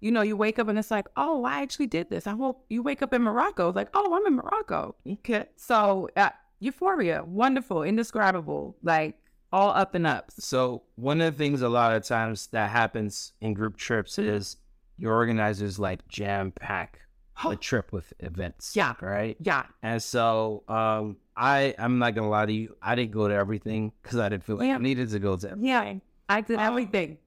you 0.04 0.10
know, 0.12 0.22
you 0.22 0.36
wake 0.36 0.58
up 0.58 0.68
and 0.68 0.78
it's 0.78 0.90
like, 0.90 1.06
oh, 1.16 1.44
I 1.44 1.62
actually 1.62 1.86
did 1.86 2.10
this. 2.10 2.26
I 2.26 2.32
hope 2.32 2.64
you 2.68 2.82
wake 2.82 3.00
up 3.02 3.12
in 3.14 3.22
Morocco, 3.22 3.68
it's 3.70 3.76
like, 3.76 3.88
oh, 3.94 4.14
I'm 4.14 4.26
in 4.26 4.34
Morocco. 4.34 4.94
Okay. 5.14 5.46
So, 5.56 6.08
uh, 6.16 6.28
euphoria, 6.60 7.24
wonderful, 7.24 7.82
indescribable, 7.82 8.76
like 8.82 9.14
all 9.52 9.70
up 9.70 9.94
and 9.94 10.06
up. 10.06 10.30
So 10.38 10.82
one 10.96 11.20
of 11.20 11.32
the 11.32 11.38
things 11.38 11.62
a 11.62 11.68
lot 11.68 11.94
of 11.96 12.04
times 12.04 12.48
that 12.48 12.70
happens 12.70 13.32
in 13.40 13.54
group 13.54 13.76
trips 13.76 14.18
is 14.18 14.56
your 14.98 15.14
organizers 15.14 15.78
like 15.78 16.06
jam 16.08 16.52
pack 16.52 17.00
a 17.44 17.56
trip 17.56 17.90
with 17.92 18.12
events. 18.20 18.76
Yeah. 18.76 18.94
Right. 19.00 19.36
Yeah, 19.40 19.64
And 19.82 20.02
so 20.02 20.64
um, 20.68 21.16
I 21.36 21.74
I'm 21.78 21.98
not 21.98 22.14
gonna 22.14 22.28
lie 22.28 22.46
to 22.46 22.52
you. 22.52 22.76
I 22.82 22.94
didn't 22.94 23.12
go 23.12 23.26
to 23.28 23.34
everything 23.34 23.92
because 24.02 24.18
I 24.18 24.28
didn't 24.28 24.44
feel 24.44 24.56
like 24.56 24.66
Yeah. 24.68 24.74
I 24.76 24.78
needed 24.78 25.08
to 25.10 25.18
go 25.18 25.36
to. 25.36 25.46
everything. 25.52 25.68
yeah, 25.68 25.94
I 26.28 26.40
did 26.42 26.58
Um, 26.58 26.66
everything. 26.66 27.18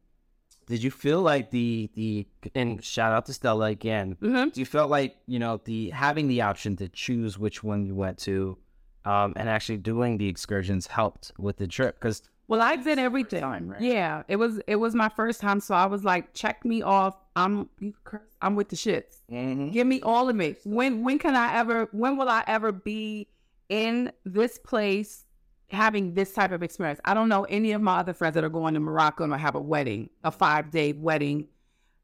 Did 0.67 0.83
you 0.83 0.91
feel 0.91 1.21
like 1.21 1.49
the 1.51 1.89
the 1.95 2.27
and 2.53 2.83
shout 2.83 3.13
out 3.13 3.25
to 3.27 3.33
Stella 3.33 3.65
again? 3.67 4.17
hmm 4.19 4.49
Do 4.49 4.59
you 4.59 4.65
felt 4.65 4.89
like 4.89 5.15
you 5.25 5.39
know 5.39 5.61
the 5.63 5.89
having 5.91 6.27
the 6.27 6.41
option 6.41 6.75
to 6.77 6.87
choose 6.89 7.39
which 7.39 7.63
one 7.63 7.85
you 7.85 7.95
went 7.95 8.17
to, 8.19 8.57
um, 9.05 9.33
and 9.37 9.47
actually 9.49 9.77
doing 9.77 10.17
the 10.17 10.27
excursions 10.27 10.87
helped 10.87 11.31
with 11.37 11.57
the 11.57 11.67
trip? 11.67 11.95
Because 11.95 12.21
Well, 12.49 12.61
I 12.61 12.75
did 12.75 12.99
everything. 12.99 13.41
time, 13.41 13.69
right? 13.69 13.81
Yeah, 13.81 14.23
it 14.27 14.35
was 14.35 14.59
it 14.67 14.75
was 14.75 14.93
my 14.93 15.09
first 15.09 15.39
time, 15.39 15.59
so 15.61 15.73
I 15.73 15.85
was 15.85 16.03
like, 16.03 16.33
check 16.33 16.65
me 16.65 16.81
off. 16.81 17.15
I'm 17.35 17.69
you 17.79 17.93
I'm 18.41 18.55
with 18.55 18.67
the 18.69 18.75
shits. 18.75 19.21
Give 19.71 19.87
me 19.87 20.01
all 20.01 20.27
of 20.27 20.39
it. 20.41 20.59
When 20.65 21.03
when 21.03 21.17
can 21.17 21.35
I 21.35 21.55
ever? 21.55 21.87
When 21.91 22.17
will 22.17 22.29
I 22.29 22.43
ever 22.45 22.71
be 22.73 23.27
in 23.69 24.11
this 24.25 24.57
place 24.57 25.23
having 25.69 26.13
this 26.13 26.33
type 26.33 26.51
of 26.51 26.63
experience? 26.63 26.99
I 27.05 27.13
don't 27.13 27.29
know 27.29 27.43
any 27.45 27.71
of 27.71 27.81
my 27.81 27.99
other 27.99 28.13
friends 28.13 28.35
that 28.35 28.43
are 28.43 28.49
going 28.49 28.73
to 28.73 28.79
Morocco 28.79 29.23
and 29.23 29.33
have 29.33 29.55
a 29.55 29.61
wedding, 29.61 30.09
a 30.23 30.31
five 30.31 30.71
day 30.71 30.93
wedding, 30.93 31.47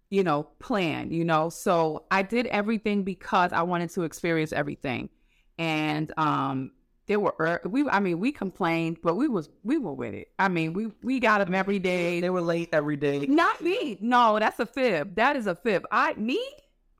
you 0.09 0.23
know, 0.23 0.43
plan. 0.59 1.11
You 1.11 1.25
know, 1.25 1.49
so 1.49 2.05
I 2.11 2.21
did 2.23 2.47
everything 2.47 3.03
because 3.03 3.53
I 3.53 3.63
wanted 3.63 3.89
to 3.91 4.03
experience 4.03 4.53
everything, 4.53 5.09
and 5.57 6.11
um. 6.17 6.71
There 7.05 7.19
were 7.19 7.59
we. 7.65 7.85
I 7.89 7.99
mean, 7.99 8.19
we 8.19 8.31
complained, 8.31 8.99
but 9.03 9.15
we 9.15 9.27
was 9.27 9.49
we 9.65 9.77
were 9.77 9.91
with 9.91 10.13
it. 10.13 10.29
I 10.39 10.47
mean, 10.47 10.71
we 10.71 10.87
we 11.03 11.19
got 11.19 11.39
them 11.39 11.53
every 11.53 11.77
day. 11.77 12.21
they 12.21 12.29
were 12.29 12.39
late 12.39 12.69
every 12.71 12.95
day. 12.95 13.25
Not 13.25 13.59
me. 13.59 13.97
No, 13.99 14.39
that's 14.39 14.57
a 14.61 14.65
fib. 14.65 15.15
That 15.15 15.35
is 15.35 15.45
a 15.45 15.53
fib. 15.53 15.85
I 15.91 16.13
me 16.13 16.41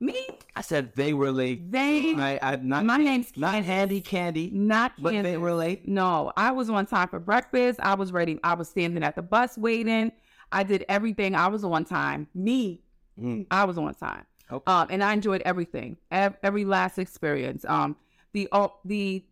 me. 0.04 0.28
I 0.56 0.62
said 0.62 0.94
they 0.96 1.14
were 1.14 1.32
late. 1.32 1.72
They. 1.72 2.14
I 2.16 2.40
I'm 2.42 2.68
not 2.68 2.86
my 2.86 2.98
name's 2.98 3.32
not 3.36 3.64
handy 3.64 4.02
candy, 4.02 4.50
not 4.54 4.94
but 5.00 5.12
they 5.12 5.18
Candice. 5.36 5.40
were 5.40 5.54
late. 5.54 5.88
No, 5.88 6.32
I 6.38 6.52
was 6.52 6.70
on 6.70 6.86
time 6.86 7.08
for 7.08 7.20
breakfast. 7.20 7.80
I 7.82 7.96
was 7.96 8.12
ready. 8.12 8.40
I 8.44 8.54
was 8.54 8.70
standing 8.70 9.04
at 9.04 9.16
the 9.16 9.22
bus 9.22 9.58
waiting. 9.58 10.12
I 10.52 10.64
did 10.64 10.86
everything. 10.88 11.34
I 11.36 11.48
was 11.48 11.64
on 11.64 11.86
time. 11.86 12.28
Me, 12.36 12.82
Mm. 13.20 13.46
I 13.52 13.64
was 13.66 13.78
on 13.78 13.94
time. 13.96 14.26
Okay. 14.52 14.64
Um, 14.72 14.88
and 14.90 15.04
I 15.04 15.14
enjoyed 15.14 15.42
everything, 15.46 15.98
ev- 16.12 16.38
every 16.44 16.66
last 16.66 16.98
experience. 17.00 17.64
Um, 17.68 17.96
the 18.34 18.48
uh, 18.52 18.68
the 18.86 19.24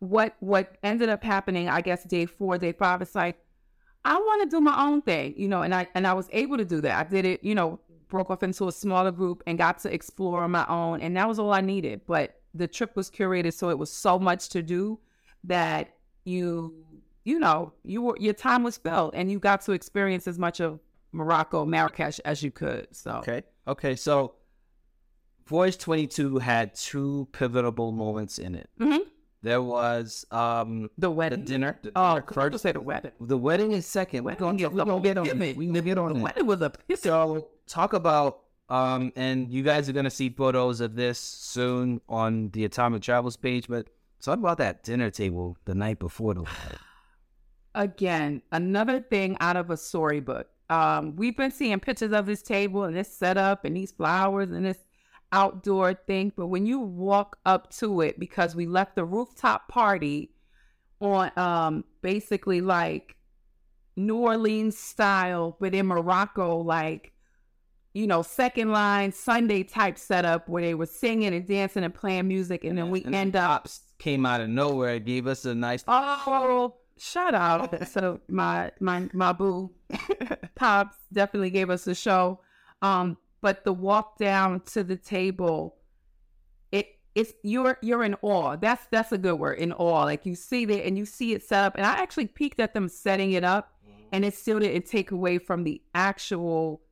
what 0.00 0.34
what 0.40 0.76
ended 0.82 1.08
up 1.08 1.22
happening, 1.24 1.68
I 1.68 1.80
guess, 1.80 2.04
day 2.04 2.26
four, 2.26 2.58
day 2.58 2.72
five. 2.72 3.00
It's 3.02 3.14
like 3.14 3.36
I 4.04 4.16
want 4.16 4.42
to 4.42 4.56
do 4.56 4.60
my 4.60 4.82
own 4.86 5.02
thing, 5.02 5.34
you 5.36 5.48
know, 5.48 5.62
and 5.62 5.74
I 5.74 5.86
and 5.94 6.06
I 6.06 6.12
was 6.14 6.28
able 6.32 6.56
to 6.56 6.64
do 6.64 6.80
that. 6.82 7.06
I 7.06 7.08
did 7.08 7.24
it, 7.24 7.42
you 7.44 7.54
know, 7.54 7.80
broke 8.08 8.30
off 8.30 8.42
into 8.42 8.68
a 8.68 8.72
smaller 8.72 9.10
group 9.12 9.42
and 9.46 9.58
got 9.58 9.78
to 9.80 9.92
explore 9.92 10.42
on 10.42 10.50
my 10.50 10.66
own, 10.68 11.00
and 11.00 11.16
that 11.16 11.28
was 11.28 11.38
all 11.38 11.52
I 11.52 11.60
needed. 11.60 12.02
But 12.06 12.40
the 12.54 12.66
trip 12.66 12.96
was 12.96 13.10
curated, 13.10 13.52
so 13.54 13.68
it 13.70 13.78
was 13.78 13.90
so 13.90 14.18
much 14.18 14.48
to 14.50 14.62
do 14.62 14.98
that 15.44 15.94
you 16.24 16.84
you 17.24 17.38
know 17.38 17.72
you 17.84 18.02
were 18.02 18.16
your 18.18 18.34
time 18.34 18.62
was 18.62 18.76
filled, 18.76 19.14
and 19.14 19.30
you 19.30 19.38
got 19.38 19.60
to 19.62 19.72
experience 19.72 20.26
as 20.26 20.38
much 20.38 20.60
of 20.60 20.80
Morocco, 21.12 21.64
Marrakesh 21.64 22.18
as 22.24 22.42
you 22.42 22.50
could. 22.50 22.88
So 22.94 23.12
Okay. 23.18 23.42
Okay. 23.66 23.96
So, 23.96 24.34
Voyage 25.46 25.78
22 25.78 26.38
had 26.38 26.74
two 26.74 27.28
pivotal 27.32 27.92
moments 27.92 28.38
in 28.38 28.54
it. 28.54 28.68
Mhm. 28.78 29.00
There 29.42 29.62
was 29.62 30.26
um 30.30 30.82
the 30.82 31.06
the 31.06 31.10
wedding. 31.10 31.44
dinner. 31.44 31.78
The 31.82 31.92
Oh, 31.94 32.14
dinner 32.20 32.26
first 32.32 32.52
to 32.52 32.58
say 32.58 32.72
the 32.72 32.80
wedding. 32.80 33.12
The 33.20 33.38
wedding 33.38 33.72
is 33.72 33.86
second. 33.86 34.24
We're 34.24 34.34
gonna 34.34 34.58
get, 34.58 34.72
we're 34.72 34.84
gonna 34.84 35.00
get 35.02 35.16
on 35.18 35.26
it. 35.42 35.56
We're 35.56 35.66
gonna 35.68 35.80
get 35.82 35.98
on 35.98 36.12
The 36.14 36.18
it. 36.18 36.22
wedding 36.22 36.46
was 36.46 36.60
a 36.62 36.70
piss. 36.70 37.02
So 37.02 37.48
talk 37.66 37.92
about 37.92 38.40
um, 38.68 39.12
and 39.16 39.48
you 39.50 39.62
guys 39.62 39.88
are 39.88 39.92
gonna 39.92 40.10
see 40.10 40.28
photos 40.28 40.80
of 40.80 40.94
this 40.96 41.18
soon 41.18 42.00
on 42.08 42.50
the 42.50 42.64
Atomic 42.64 43.02
Travels 43.02 43.36
page. 43.36 43.68
But 43.68 43.86
talk 44.20 44.38
about 44.38 44.58
that 44.58 44.82
dinner 44.82 45.10
table 45.10 45.56
the 45.64 45.74
night 45.74 45.98
before 45.98 46.34
the 46.34 46.42
wedding. 46.42 46.78
Again, 47.74 48.42
another 48.50 49.00
thing 49.00 49.36
out 49.40 49.56
of 49.56 49.70
a 49.70 49.76
storybook. 49.76 50.48
Um, 50.68 51.14
we've 51.16 51.36
been 51.36 51.50
seeing 51.50 51.78
pictures 51.80 52.12
of 52.12 52.26
this 52.26 52.42
table 52.42 52.84
and 52.84 52.96
this 52.96 53.10
setup 53.14 53.64
and 53.64 53.76
these 53.76 53.92
flowers 53.92 54.50
and 54.50 54.66
this 54.66 54.78
outdoor 55.32 55.94
thing, 55.94 56.32
but 56.36 56.46
when 56.46 56.66
you 56.66 56.78
walk 56.80 57.38
up 57.44 57.70
to 57.74 58.00
it, 58.00 58.18
because 58.18 58.54
we 58.54 58.66
left 58.66 58.96
the 58.96 59.04
rooftop 59.04 59.68
party 59.68 60.30
on 61.00 61.30
um 61.36 61.84
basically 62.02 62.60
like 62.60 63.16
New 63.96 64.16
Orleans 64.16 64.78
style, 64.78 65.56
but 65.60 65.74
in 65.74 65.86
Morocco, 65.86 66.58
like 66.58 67.12
you 67.94 68.06
know, 68.06 68.22
second 68.22 68.70
line 68.70 69.12
Sunday 69.12 69.64
type 69.64 69.98
setup 69.98 70.48
where 70.48 70.62
they 70.62 70.74
were 70.74 70.86
singing 70.86 71.34
and 71.34 71.46
dancing 71.46 71.84
and 71.84 71.94
playing 71.94 72.28
music, 72.28 72.64
and 72.64 72.78
then 72.78 72.90
we 72.90 73.02
And 73.02 73.14
end 73.14 73.36
up 73.36 73.68
came 73.98 74.24
out 74.24 74.40
of 74.40 74.48
nowhere, 74.48 74.98
gave 75.00 75.26
us 75.26 75.44
a 75.44 75.54
nice. 75.54 75.82
Oh, 75.88 76.76
shout 76.96 77.34
out! 77.34 77.88
so 77.92 78.20
my 78.28 78.70
my 78.80 79.08
my 79.12 79.32
boo, 79.32 79.72
pops 80.54 80.96
definitely 81.12 81.50
gave 81.50 81.70
us 81.70 81.86
a 81.86 81.94
show. 81.94 82.40
Um, 82.82 83.16
but 83.40 83.64
the 83.64 83.72
walk 83.72 84.18
down 84.18 84.60
to 84.72 84.82
the 84.84 84.96
table, 84.96 85.76
it 86.72 86.88
it's 87.14 87.32
you're 87.42 87.78
you're 87.82 88.04
in 88.04 88.16
awe. 88.22 88.56
That's 88.56 88.86
that's 88.90 89.12
a 89.12 89.18
good 89.18 89.36
word, 89.38 89.58
in 89.58 89.72
awe. 89.72 90.04
Like 90.04 90.26
you 90.26 90.34
see 90.34 90.64
it 90.64 90.86
and 90.86 90.96
you 90.98 91.06
see 91.06 91.32
it 91.32 91.42
set 91.42 91.64
up. 91.64 91.76
And 91.76 91.86
I 91.86 91.94
actually 91.94 92.26
peeked 92.26 92.60
at 92.60 92.74
them 92.74 92.88
setting 92.88 93.32
it 93.32 93.44
up, 93.44 93.72
and 94.12 94.24
it 94.24 94.34
still 94.34 94.58
didn't 94.58 94.86
take 94.86 95.10
away 95.10 95.38
from 95.38 95.64
the 95.64 95.80
actual 95.94 96.82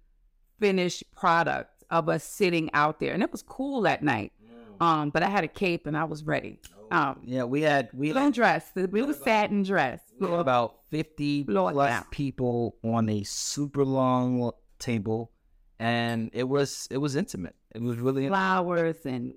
finished 0.61 1.05
product 1.15 1.85
of 1.91 2.09
us 2.09 2.25
sitting 2.25 2.71
out 2.73 2.99
there. 3.01 3.13
And 3.13 3.23
it 3.23 3.31
was 3.31 3.43
cool 3.43 3.83
that 3.83 4.03
night. 4.03 4.33
Um, 4.81 5.09
but 5.11 5.23
I 5.23 5.31
had 5.31 5.43
a 5.43 5.49
cape 5.49 5.87
and 5.87 5.97
I 5.97 6.05
was 6.05 6.25
ready. 6.25 6.61
Um, 6.91 7.21
Yeah, 7.25 7.45
we 7.45 7.63
had 7.63 7.89
we 7.95 8.13
blue 8.13 8.21
had 8.21 8.35
dress. 8.35 8.71
It 8.77 8.93
was 8.93 9.19
satin 9.19 9.63
dress. 9.63 10.01
about 10.21 10.77
fifty 10.91 11.43
Blow 11.45 11.71
plus 11.73 11.89
down. 11.91 12.05
people 12.11 12.77
on 12.85 13.09
a 13.09 13.23
super 13.23 13.85
long 13.85 14.53
table, 14.79 15.33
and 15.79 16.31
it 16.33 16.45
was 16.45 16.89
it 16.91 16.99
was 16.99 17.17
intimate. 17.17 17.55
It 17.75 17.83
was 17.83 17.99
really 17.99 18.29
flowers 18.29 19.05
and 19.05 19.33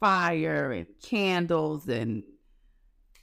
fire 0.00 0.70
and 0.72 0.86
candles 1.02 1.88
and 1.88 2.22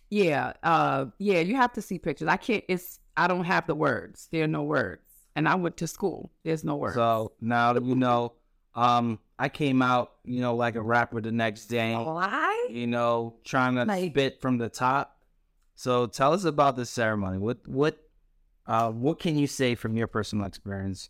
yeah, 0.10 0.53
uh 0.63 1.05
yeah, 1.17 1.39
you 1.39 1.55
have 1.55 1.74
to 1.74 1.81
see 1.81 2.00
pictures. 2.00 2.27
I 2.27 2.38
can't 2.38 2.63
it's 2.67 3.00
I 3.17 3.27
don't 3.27 3.45
have 3.45 3.67
the 3.67 3.75
words. 3.75 4.27
There 4.31 4.43
are 4.43 4.48
no 4.48 4.63
words. 4.63 5.01
And 5.36 5.50
I 5.50 5.55
went 5.55 5.77
to 5.77 5.88
school. 5.88 6.31
There's 6.43 6.63
no 6.63 6.75
words. 6.77 6.95
So 6.95 7.34
now 7.41 7.74
that 7.74 7.84
you 7.84 7.95
know, 7.95 8.34
um, 8.74 9.19
I 9.38 9.50
came 9.50 9.81
out, 9.81 10.13
you 10.24 10.39
know, 10.39 10.55
like 10.55 10.75
a 10.75 10.81
rapper 10.81 11.19
the 11.19 11.31
next 11.31 11.65
day. 11.67 11.93
Why? 11.93 12.67
you 12.72 12.88
know, 12.88 13.36
trying 13.43 13.75
to 13.75 13.84
Like- 13.84 14.12
spit 14.12 14.41
from 14.41 14.57
the 14.57 14.69
top. 14.69 15.17
So 15.75 16.07
tell 16.07 16.31
us 16.34 16.45
about 16.45 16.77
the 16.77 16.86
ceremony. 16.86 17.38
What 17.38 17.67
what 17.67 17.98
uh 18.65 18.91
what 18.91 19.19
can 19.19 19.38
you 19.38 19.48
say 19.48 19.75
from 19.75 19.98
your 19.98 20.07
personal 20.07 20.45
experience 20.45 21.10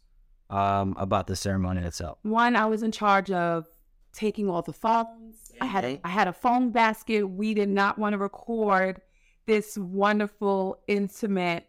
um 0.49 0.95
about 0.97 1.27
the 1.27 1.35
ceremony 1.35 1.81
itself? 1.81 2.19
One, 2.23 2.55
I 2.55 2.65
was 2.65 2.83
in 2.83 2.91
charge 2.91 3.31
of 3.31 3.67
taking 4.13 4.49
all 4.49 4.61
the 4.61 4.73
phones. 4.73 5.51
I 5.59 5.65
had 5.65 5.85
Okay. 5.85 6.01
I 6.03 6.09
had 6.09 6.27
a 6.27 6.33
phone 6.33 6.71
basket. 6.71 7.23
We 7.23 7.53
did 7.53 7.69
not 7.69 7.97
want 7.97 8.13
to 8.13 8.17
record 8.17 9.01
this 9.45 9.77
wonderful, 9.77 10.79
intimate 10.87 11.67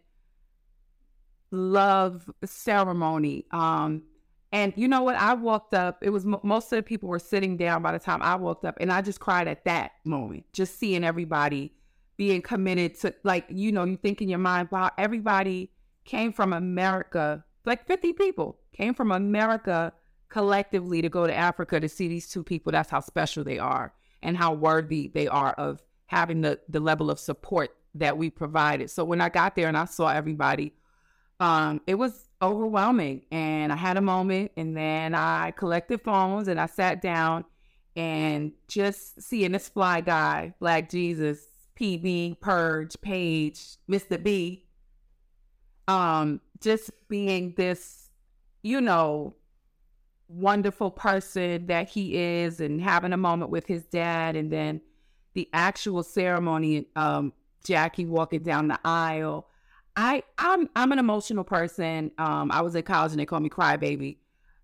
love 1.51 2.29
ceremony. 2.43 3.45
Um, 3.51 4.03
and 4.51 4.73
you 4.75 4.87
know 4.87 5.03
what? 5.03 5.15
I 5.15 5.33
walked 5.33 5.73
up. 5.73 5.99
It 6.01 6.09
was 6.09 6.25
mo 6.25 6.39
most 6.43 6.71
of 6.71 6.77
the 6.77 6.83
people 6.83 7.09
were 7.09 7.19
sitting 7.19 7.57
down 7.57 7.81
by 7.81 7.91
the 7.91 7.99
time 7.99 8.21
I 8.21 8.35
walked 8.35 8.65
up, 8.65 8.77
and 8.79 8.91
I 8.91 9.01
just 9.01 9.19
cried 9.19 9.47
at 9.47 9.65
that 9.65 9.91
moment, 10.05 10.45
just 10.53 10.79
seeing 10.79 11.03
everybody 11.03 11.73
being 12.15 12.41
committed 12.41 12.95
to, 12.99 13.13
like, 13.23 13.45
you 13.49 13.71
know, 13.71 13.83
you 13.83 13.95
think 13.95 14.21
in 14.21 14.29
your 14.29 14.39
mind, 14.39 14.69
wow, 14.71 14.89
everybody 14.97 15.71
came 16.03 16.33
from 16.33 16.51
America, 16.51 17.43
like 17.65 17.85
50 17.85 18.13
people 18.13 18.57
came 18.77 18.93
from 18.93 19.11
America 19.11 19.93
collectively 20.29 21.01
to 21.01 21.09
go 21.09 21.25
to 21.25 21.33
Africa 21.33 21.79
to 21.79 21.89
see 21.89 22.07
these 22.07 22.29
two 22.29 22.43
people. 22.43 22.71
That's 22.71 22.89
how 22.89 22.99
special 22.99 23.43
they 23.43 23.59
are 23.59 23.93
and 24.21 24.37
how 24.37 24.53
worthy 24.53 25.07
they 25.07 25.27
are 25.27 25.53
of 25.53 25.81
having 26.07 26.41
the, 26.41 26.59
the 26.69 26.79
level 26.79 27.09
of 27.09 27.19
support 27.19 27.75
that 27.95 28.17
we 28.17 28.29
provided. 28.29 28.89
So 28.89 29.03
when 29.03 29.21
I 29.21 29.29
got 29.29 29.55
there 29.55 29.67
and 29.67 29.77
I 29.77 29.85
saw 29.85 30.09
everybody, 30.09 30.73
um, 31.39 31.81
it 31.87 31.95
was 31.95 32.27
overwhelming. 32.41 33.25
And 33.31 33.71
I 33.71 33.75
had 33.75 33.97
a 33.97 34.01
moment 34.01 34.51
and 34.57 34.75
then 34.75 35.15
I 35.15 35.51
collected 35.51 36.01
phones 36.01 36.47
and 36.47 36.59
I 36.59 36.65
sat 36.67 37.01
down 37.01 37.45
and 37.95 38.51
just 38.67 39.21
seeing 39.21 39.53
this 39.53 39.69
fly 39.69 40.01
guy, 40.01 40.53
Black 40.59 40.89
Jesus, 40.89 41.43
PB, 41.79 42.39
Peuge, 42.39 42.99
Page, 43.01 43.77
Mr. 43.89 44.21
B, 44.21 44.65
um, 45.87 46.41
just 46.61 46.91
being 47.07 47.53
this, 47.57 48.06
you 48.67 48.81
know, 48.81 49.33
wonderful 50.27 50.91
person 50.91 51.67
that 51.67 51.87
he 51.87 52.17
is 52.17 52.59
and 52.59 52.81
having 52.81 53.13
a 53.13 53.17
moment 53.17 53.49
with 53.49 53.65
his 53.65 53.85
dad 53.85 54.35
and 54.35 54.51
then 54.51 54.81
the 55.35 55.47
actual 55.53 56.03
ceremony, 56.03 56.85
um, 56.97 57.31
Jackie 57.63 58.05
walking 58.05 58.43
down 58.43 58.67
the 58.67 58.79
aisle. 58.83 59.47
I 59.95 60.23
I'm 60.37 60.69
I'm 60.75 60.91
an 60.91 60.99
emotional 60.99 61.43
person. 61.43 62.11
Um, 62.17 62.51
I 62.51 62.61
was 62.61 62.75
in 62.75 62.83
college 62.83 63.11
and 63.11 63.19
they 63.19 63.25
called 63.25 63.43
me 63.43 63.49
crybaby, 63.49 64.17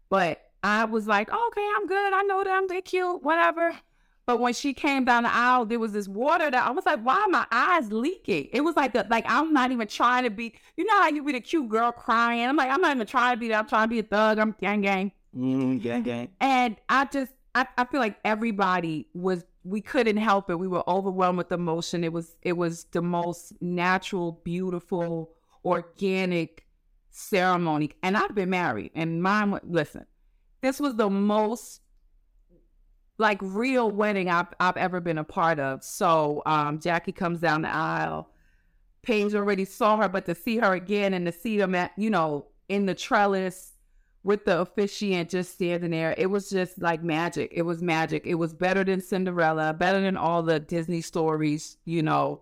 but 0.09 0.41
I 0.63 0.83
was 0.85 1.07
like, 1.07 1.29
okay, 1.29 1.69
I'm 1.75 1.87
good. 1.87 2.13
I 2.13 2.23
know 2.23 2.43
them. 2.43 2.65
They're 2.67 2.81
cute, 2.81 3.23
whatever. 3.23 3.73
But 4.25 4.39
when 4.39 4.53
she 4.53 4.73
came 4.73 5.03
down 5.03 5.23
the 5.23 5.33
aisle, 5.33 5.65
there 5.65 5.79
was 5.79 5.91
this 5.91 6.07
water 6.07 6.49
that 6.49 6.67
I 6.67 6.71
was 6.71 6.85
like, 6.85 7.01
why 7.01 7.15
are 7.15 7.27
my 7.27 7.45
eyes 7.51 7.91
leaking? 7.91 8.47
It 8.53 8.61
was 8.61 8.75
like, 8.75 8.95
a, 8.95 9.05
like 9.09 9.25
I'm 9.27 9.51
not 9.51 9.71
even 9.71 9.87
trying 9.87 10.23
to 10.23 10.29
be, 10.29 10.55
you 10.77 10.85
know 10.85 11.01
how 11.01 11.09
you 11.09 11.23
be 11.23 11.33
the 11.33 11.41
cute 11.41 11.67
girl 11.67 11.91
crying. 11.91 12.47
I'm 12.47 12.55
like, 12.55 12.69
I'm 12.69 12.79
not 12.79 12.95
even 12.95 13.05
trying 13.05 13.35
to 13.35 13.39
be 13.39 13.49
that. 13.49 13.59
I'm 13.59 13.67
trying 13.67 13.89
to 13.89 13.89
be 13.89 13.99
a 13.99 14.03
thug. 14.03 14.39
I'm 14.39 14.55
gang 14.61 14.81
gang. 14.81 15.11
Mm, 15.35 15.81
gang 15.81 16.03
gang. 16.03 16.29
And 16.39 16.77
I 16.87 17.05
just, 17.05 17.33
I, 17.53 17.67
I 17.77 17.83
feel 17.85 17.99
like 17.99 18.17
everybody 18.23 19.07
was, 19.13 19.43
we 19.65 19.81
couldn't 19.81 20.17
help 20.17 20.49
it. 20.49 20.55
We 20.57 20.69
were 20.69 20.87
overwhelmed 20.89 21.37
with 21.37 21.51
emotion. 21.51 22.03
It 22.05 22.13
was, 22.13 22.37
it 22.41 22.53
was 22.53 22.85
the 22.85 23.01
most 23.01 23.53
natural, 23.61 24.41
beautiful, 24.43 25.31
organic 25.65 26.65
ceremony. 27.11 27.91
And 28.01 28.17
I've 28.17 28.35
been 28.35 28.49
married, 28.49 28.91
and 28.95 29.21
mine. 29.21 29.59
Listen, 29.63 30.05
this 30.61 30.79
was 30.79 30.95
the 30.95 31.09
most 31.09 31.81
like 33.17 33.39
real 33.41 33.91
wedding 33.91 34.29
I've 34.29 34.47
I've 34.59 34.77
ever 34.77 34.99
been 34.99 35.17
a 35.17 35.23
part 35.23 35.59
of. 35.59 35.83
So 35.83 36.41
um, 36.45 36.79
Jackie 36.79 37.11
comes 37.11 37.39
down 37.39 37.61
the 37.61 37.73
aisle. 37.73 38.29
Paige 39.03 39.35
already 39.35 39.65
saw 39.65 39.97
her, 39.97 40.09
but 40.09 40.25
to 40.25 40.35
see 40.35 40.57
her 40.57 40.73
again 40.73 41.13
and 41.13 41.25
to 41.25 41.31
see 41.31 41.57
them 41.57 41.75
at 41.75 41.91
you 41.97 42.09
know 42.09 42.47
in 42.69 42.85
the 42.85 42.95
trellis 42.95 43.71
with 44.23 44.45
the 44.45 44.61
officiant 44.61 45.29
just 45.29 45.53
standing 45.53 45.91
there, 45.91 46.15
it 46.17 46.27
was 46.27 46.49
just 46.49 46.81
like 46.81 47.03
magic. 47.03 47.51
It 47.53 47.63
was 47.63 47.81
magic. 47.81 48.23
It 48.25 48.35
was 48.35 48.53
better 48.53 48.83
than 48.83 49.01
Cinderella, 49.01 49.73
better 49.73 49.99
than 49.99 50.15
all 50.15 50.41
the 50.41 50.59
Disney 50.59 51.01
stories, 51.01 51.77
you 51.83 52.01
know, 52.01 52.41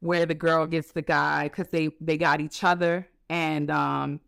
where 0.00 0.26
the 0.26 0.34
girl 0.34 0.66
gets 0.66 0.92
the 0.92 1.02
guy 1.02 1.44
because 1.44 1.68
they 1.68 1.90
they 2.00 2.18
got 2.18 2.40
each 2.40 2.64
other 2.64 3.08
and 3.28 3.70
um 3.70 4.20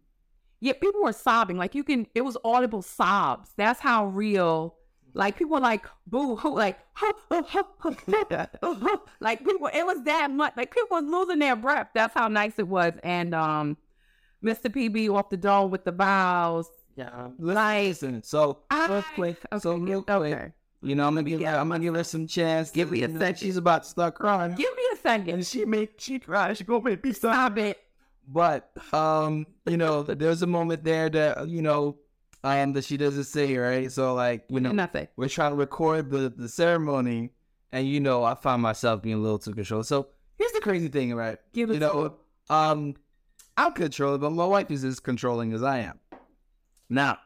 yeah, 0.63 0.75
people 0.75 1.03
were 1.03 1.13
sobbing. 1.13 1.57
Like 1.57 1.75
you 1.75 1.83
can, 1.83 2.07
it 2.15 2.21
was 2.21 2.37
audible 2.45 2.83
sobs. 2.83 3.51
That's 3.57 3.81
how 3.81 4.07
real. 4.07 4.77
Like 5.15 5.37
people 5.37 5.61
like 5.61 5.85
boo 6.07 6.37
hoo, 6.37 6.55
like 6.55 6.79
like 9.21 9.45
people. 9.45 9.67
It 9.73 9.85
was 9.87 10.03
that 10.05 10.31
much. 10.31 10.55
Like 10.57 10.75
people 10.75 10.97
was 10.97 11.05
losing 11.05 11.39
their 11.39 11.57
breath. 11.57 11.89
That's 11.95 12.15
how 12.15 12.29
nice 12.29 12.59
it 12.59 12.67
was. 12.67 12.95
And 13.03 13.35
um, 13.35 13.77
Mr. 14.43 14.67
PB 14.67 15.15
off 15.15 15.29
the 15.29 15.37
dome 15.37 15.71
with 15.71 15.85
the 15.85 15.93
vows. 15.93 16.69
Yeah. 16.97 17.29
Listen, 17.39 18.23
so 18.23 18.59
I- 18.71 18.87
real 18.87 19.05
quick, 19.15 19.39
so 19.61 19.75
real 19.77 20.03
quick, 20.03 20.35
okay. 20.35 20.53
you 20.83 20.95
know, 20.95 21.07
I'm 21.07 21.15
gonna 21.15 21.29
give 21.29 21.43
I'm 21.43 21.69
gonna 21.69 21.81
give 21.81 21.95
her 21.95 22.05
some 22.05 22.27
chance. 22.27 22.71
Give 22.71 22.91
me 22.91 23.03
a 23.03 23.09
You 23.09 23.15
know. 23.19 23.33
She's 23.35 23.57
about 23.57 23.85
to 23.85 23.89
start 23.89 24.15
crying. 24.15 24.55
Give 24.55 24.75
me 24.77 24.83
a 24.93 24.97
second. 24.97 25.47
she 25.47 25.65
make 25.65 25.95
she 25.99 26.19
cry. 26.19 26.53
She 26.55 26.65
gonna 26.65 26.85
make 26.85 27.05
me. 27.05 27.13
Stop 27.13 27.59
it. 27.59 27.79
But 28.29 28.71
um, 28.93 29.47
you 29.67 29.77
know, 29.77 30.03
there's 30.03 30.43
a 30.43 30.47
moment 30.47 30.85
there 30.85 31.09
that 31.11 31.49
you 31.49 31.63
know, 31.63 31.97
I 32.45 32.57
am 32.57 32.73
that 32.73 32.85
she 32.85 32.97
doesn't 32.97 33.25
say 33.25 33.57
right. 33.57 33.91
So 33.91 34.15
like, 34.15 34.45
you 34.49 34.61
know, 34.61 34.73
Nothing. 34.73 35.09
we're 35.17 35.29
trying 35.29 35.53
to 35.53 35.57
record 35.57 36.11
the 36.11 36.29
the 36.29 36.49
ceremony, 36.49 37.31
and 37.71 37.87
you 37.87 38.01
know, 38.01 38.25
I 38.25 38.35
find 38.35 38.61
myself 38.63 39.03
being 39.03 39.17
a 39.17 39.19
little 39.19 39.39
too 39.39 39.55
controlled. 39.55 39.87
So 39.87 40.09
here's 40.39 40.53
the 40.53 40.61
crazy 40.61 40.89
thing, 40.89 41.15
right? 41.15 41.39
Give 41.53 41.71
You 41.71 41.79
know, 41.79 42.17
um, 42.51 42.95
I'm 43.57 43.73
controlling, 43.73 44.21
but 44.21 44.31
my 44.31 44.45
wife 44.47 44.71
is 44.71 44.83
as 44.85 44.99
controlling 45.01 45.53
as 45.53 45.63
I 45.63 45.79
am. 45.81 46.01
Now, 46.89 47.19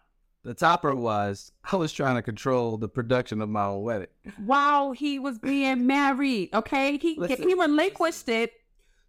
the 0.42 0.54
topper 0.54 0.94
was 0.94 1.50
I 1.72 1.76
was 1.76 1.92
trying 1.92 2.16
to 2.16 2.22
control 2.22 2.76
the 2.76 2.88
production 2.88 3.40
of 3.40 3.48
my 3.48 3.64
own 3.64 3.82
wedding. 3.82 4.08
while 4.44 4.92
he 4.92 5.18
was 5.18 5.38
being 5.38 5.86
married. 5.86 6.50
Okay, 6.54 6.98
he 6.98 7.16
Listen. 7.18 7.48
he 7.48 7.54
relinquished 7.54 8.28
it 8.28 8.52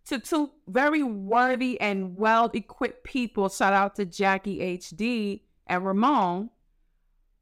to 0.06 0.20
two 0.20 0.52
very 0.68 1.04
worthy 1.04 1.80
and 1.82 2.18
well 2.18 2.50
equipped 2.54 3.04
people. 3.04 3.50
Shout 3.50 3.74
out 3.74 3.96
to 3.98 4.06
Jackie 4.06 4.60
HD 4.78 5.42
and 5.68 5.86
Ramon, 5.86 6.50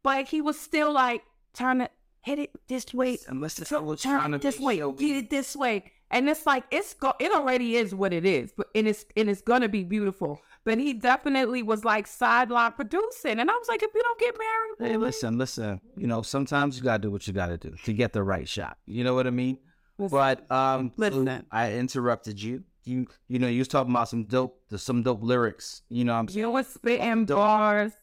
but 0.04 0.28
he 0.28 0.42
was 0.42 0.60
still 0.60 0.92
like 0.92 1.24
trying 1.54 1.80
to 1.80 1.90
hit 2.22 2.40
it 2.40 2.52
this 2.68 2.94
way, 2.94 3.20
And 3.28 3.40
listen, 3.40 3.66
I 3.66 3.70
turn 3.70 3.88
turn 3.88 3.98
trying 3.98 4.32
to 4.32 4.36
it 4.38 4.42
this 4.42 4.60
way, 4.60 4.78
get 4.78 5.16
it 5.16 5.30
this 5.30 5.56
way. 5.56 5.92
And 6.12 6.30
it's 6.30 6.46
like 6.46 6.64
it's 6.72 6.94
go 6.94 7.14
it 7.20 7.32
already 7.32 7.76
is 7.76 7.94
what 7.94 8.14
it 8.14 8.26
is, 8.26 8.52
but 8.56 8.68
and 8.76 8.88
it's 8.88 9.06
and 9.16 9.30
it's 9.30 9.42
gonna 9.42 9.70
be 9.70 9.84
beautiful. 9.84 10.40
But 10.64 10.80
he 10.80 10.94
definitely 10.94 11.62
was 11.62 11.86
like 11.86 12.08
sideline 12.08 12.72
producing, 12.72 13.40
and 13.40 13.50
I 13.50 13.54
was 13.54 13.68
like, 13.68 13.84
if 13.84 13.92
you 13.94 14.02
don't 14.02 14.20
get 14.20 14.36
married, 14.38 14.92
Hey, 14.92 14.98
listen, 14.98 15.38
listen. 15.38 15.80
You 15.96 16.08
know, 16.08 16.22
sometimes 16.22 16.78
you 16.78 16.84
gotta 16.84 17.02
do 17.02 17.12
what 17.12 17.28
you 17.28 17.34
gotta 17.34 17.58
do 17.58 17.74
to 17.84 17.94
get 17.94 18.14
the 18.14 18.24
right 18.24 18.48
shot. 18.48 18.78
You 18.86 19.04
know 19.04 19.14
what 19.14 19.28
I 19.28 19.32
mean? 19.32 19.60
Listen. 19.98 20.18
But 20.18 20.52
um, 20.52 20.92
Listen. 20.98 21.46
I 21.52 21.74
interrupted 21.74 22.42
you. 22.42 22.64
You, 22.84 23.08
you 23.28 23.40
know, 23.40 23.48
you 23.48 23.60
was 23.60 23.68
talking 23.68 23.92
about 23.92 24.10
some 24.10 24.26
dope, 24.26 24.60
some 24.76 25.02
dope 25.02 25.24
lyrics. 25.24 25.82
You 25.90 26.04
know, 26.04 26.14
I'm 26.14 26.28
saying. 26.28 26.40
You 26.40 26.52
was 26.52 26.68
spitting 26.68 27.26
bars 27.26 27.94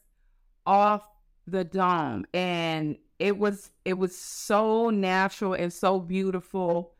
off 0.65 1.07
the 1.47 1.63
dome, 1.65 2.25
and 2.33 2.97
it 3.19 3.37
was 3.37 3.71
it 3.85 3.97
was 3.97 4.17
so 4.17 4.89
natural 4.89 5.53
and 5.53 5.73
so 5.73 5.99
beautiful. 5.99 6.95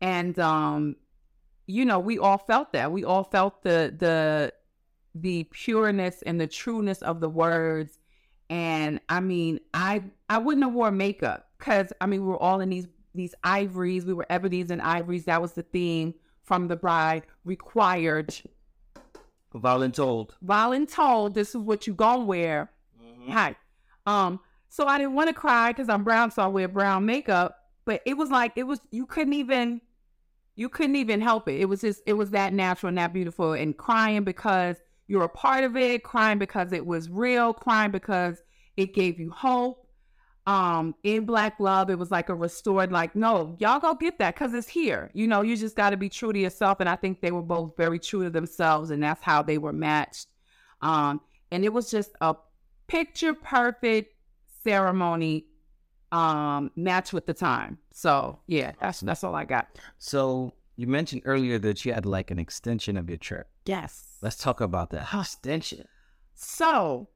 and 0.00 0.38
um, 0.38 0.96
you 1.66 1.84
know, 1.86 2.00
we 2.00 2.18
all 2.18 2.38
felt 2.38 2.72
that. 2.72 2.92
We 2.92 3.04
all 3.04 3.24
felt 3.24 3.62
the 3.62 3.94
the 3.98 4.52
the 5.14 5.44
pureness 5.44 6.22
and 6.22 6.40
the 6.40 6.46
trueness 6.48 7.02
of 7.02 7.20
the 7.20 7.28
words. 7.28 7.98
And 8.50 9.00
I 9.08 9.20
mean, 9.20 9.60
I 9.74 10.02
I 10.28 10.38
wouldn't 10.38 10.64
have 10.64 10.74
worn 10.74 10.96
makeup 10.98 11.48
because 11.58 11.92
I 12.00 12.06
mean 12.06 12.22
we 12.22 12.28
were 12.28 12.42
all 12.42 12.60
in 12.60 12.70
these 12.70 12.88
these 13.14 13.34
ivories. 13.44 14.04
We 14.06 14.14
were 14.14 14.26
ebonies 14.30 14.70
and 14.70 14.82
ivories. 14.82 15.26
That 15.26 15.42
was 15.42 15.52
the 15.52 15.62
theme 15.62 16.14
from 16.44 16.68
the 16.68 16.76
bride. 16.76 17.24
Required, 17.44 18.34
Voluntold. 19.54 20.32
voluntold. 20.44 21.34
This 21.34 21.50
is 21.50 21.56
what 21.58 21.86
you 21.86 21.94
gonna 21.94 22.24
wear. 22.24 22.71
Hi. 23.30 23.56
Um. 24.06 24.40
So 24.68 24.86
I 24.86 24.96
didn't 24.96 25.14
want 25.14 25.28
to 25.28 25.34
cry 25.34 25.70
because 25.70 25.88
I'm 25.90 26.02
brown, 26.02 26.30
so 26.30 26.42
I 26.42 26.46
wear 26.46 26.66
brown 26.66 27.04
makeup. 27.04 27.58
But 27.84 28.00
it 28.06 28.16
was 28.16 28.30
like 28.30 28.52
it 28.56 28.62
was 28.62 28.80
you 28.90 29.06
couldn't 29.06 29.34
even 29.34 29.80
you 30.54 30.68
couldn't 30.68 30.96
even 30.96 31.20
help 31.20 31.48
it. 31.48 31.60
It 31.60 31.66
was 31.66 31.80
just 31.80 32.02
it 32.06 32.14
was 32.14 32.30
that 32.30 32.52
natural 32.52 32.88
and 32.88 32.98
that 32.98 33.12
beautiful. 33.12 33.52
And 33.52 33.76
crying 33.76 34.24
because 34.24 34.76
you're 35.08 35.24
a 35.24 35.28
part 35.28 35.64
of 35.64 35.76
it, 35.76 36.02
crying 36.04 36.38
because 36.38 36.72
it 36.72 36.86
was 36.86 37.10
real, 37.10 37.52
crying 37.52 37.90
because 37.90 38.42
it 38.76 38.94
gave 38.94 39.18
you 39.20 39.30
hope. 39.30 39.86
Um, 40.44 40.94
in 41.04 41.24
Black 41.24 41.60
Love, 41.60 41.88
it 41.88 41.98
was 41.98 42.10
like 42.10 42.28
a 42.28 42.34
restored, 42.34 42.90
like, 42.90 43.14
no, 43.14 43.54
y'all 43.60 43.78
go 43.78 43.94
get 43.94 44.18
that 44.18 44.34
because 44.34 44.54
it's 44.54 44.66
here. 44.66 45.08
You 45.14 45.28
know, 45.28 45.42
you 45.42 45.56
just 45.56 45.76
got 45.76 45.90
to 45.90 45.96
be 45.96 46.08
true 46.08 46.32
to 46.32 46.38
yourself. 46.38 46.80
And 46.80 46.88
I 46.88 46.96
think 46.96 47.20
they 47.20 47.30
were 47.30 47.42
both 47.42 47.76
very 47.76 48.00
true 48.00 48.24
to 48.24 48.30
themselves, 48.30 48.90
and 48.90 49.02
that's 49.02 49.22
how 49.22 49.42
they 49.42 49.58
were 49.58 49.72
matched. 49.72 50.26
Um, 50.80 51.20
and 51.52 51.64
it 51.64 51.72
was 51.72 51.90
just 51.90 52.10
a 52.20 52.34
picture 52.92 53.32
perfect 53.32 54.14
ceremony 54.62 55.46
um 56.12 56.70
match 56.76 57.12
with 57.12 57.24
the 57.24 57.32
time. 57.32 57.78
So 57.90 58.38
yeah, 58.46 58.72
that's 58.80 59.00
that's 59.00 59.24
all 59.24 59.34
I 59.34 59.46
got. 59.46 59.78
So 59.98 60.52
you 60.76 60.86
mentioned 60.86 61.22
earlier 61.24 61.58
that 61.58 61.84
you 61.86 61.94
had 61.94 62.04
like 62.04 62.30
an 62.30 62.38
extension 62.38 62.98
of 62.98 63.08
your 63.08 63.16
trip. 63.16 63.48
Yes. 63.64 64.18
Let's 64.20 64.36
talk 64.36 64.60
about 64.60 64.90
that. 64.90 65.08
Extension. 65.14 65.88
So 66.34 67.08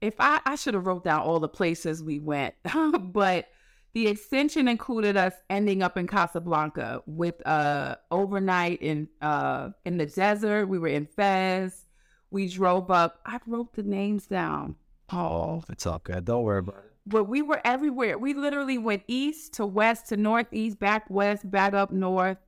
if 0.00 0.14
I 0.18 0.40
I 0.46 0.56
should 0.56 0.72
have 0.74 0.86
wrote 0.86 1.04
down 1.04 1.20
all 1.20 1.38
the 1.38 1.48
places 1.48 2.02
we 2.02 2.18
went, 2.18 2.54
but 3.00 3.48
the 3.92 4.08
extension 4.08 4.66
included 4.66 5.18
us 5.18 5.34
ending 5.50 5.82
up 5.82 5.98
in 5.98 6.06
Casablanca 6.06 7.02
with 7.04 7.46
uh 7.46 7.96
overnight 8.10 8.80
in 8.80 9.08
uh 9.20 9.70
in 9.84 9.98
the 9.98 10.06
desert. 10.06 10.68
We 10.68 10.78
were 10.78 10.88
in 10.88 11.04
Fez. 11.04 11.84
We 12.32 12.48
drove 12.48 12.90
up. 12.90 13.20
I 13.26 13.38
wrote 13.46 13.74
the 13.74 13.82
names 13.82 14.26
down. 14.26 14.76
Oh, 15.12 15.62
it's 15.68 15.86
all 15.86 16.00
good. 16.02 16.24
Don't 16.24 16.42
worry 16.44 16.60
about 16.60 16.76
it. 16.86 16.92
but 17.06 17.24
we 17.24 17.42
were 17.42 17.60
everywhere. 17.64 18.16
We 18.18 18.32
literally 18.34 18.78
went 18.78 19.02
east 19.06 19.54
to 19.54 19.66
west 19.66 20.08
to 20.08 20.16
northeast, 20.16 20.78
back 20.78 21.04
west, 21.10 21.48
back 21.50 21.74
up 21.74 21.90
north, 21.92 22.38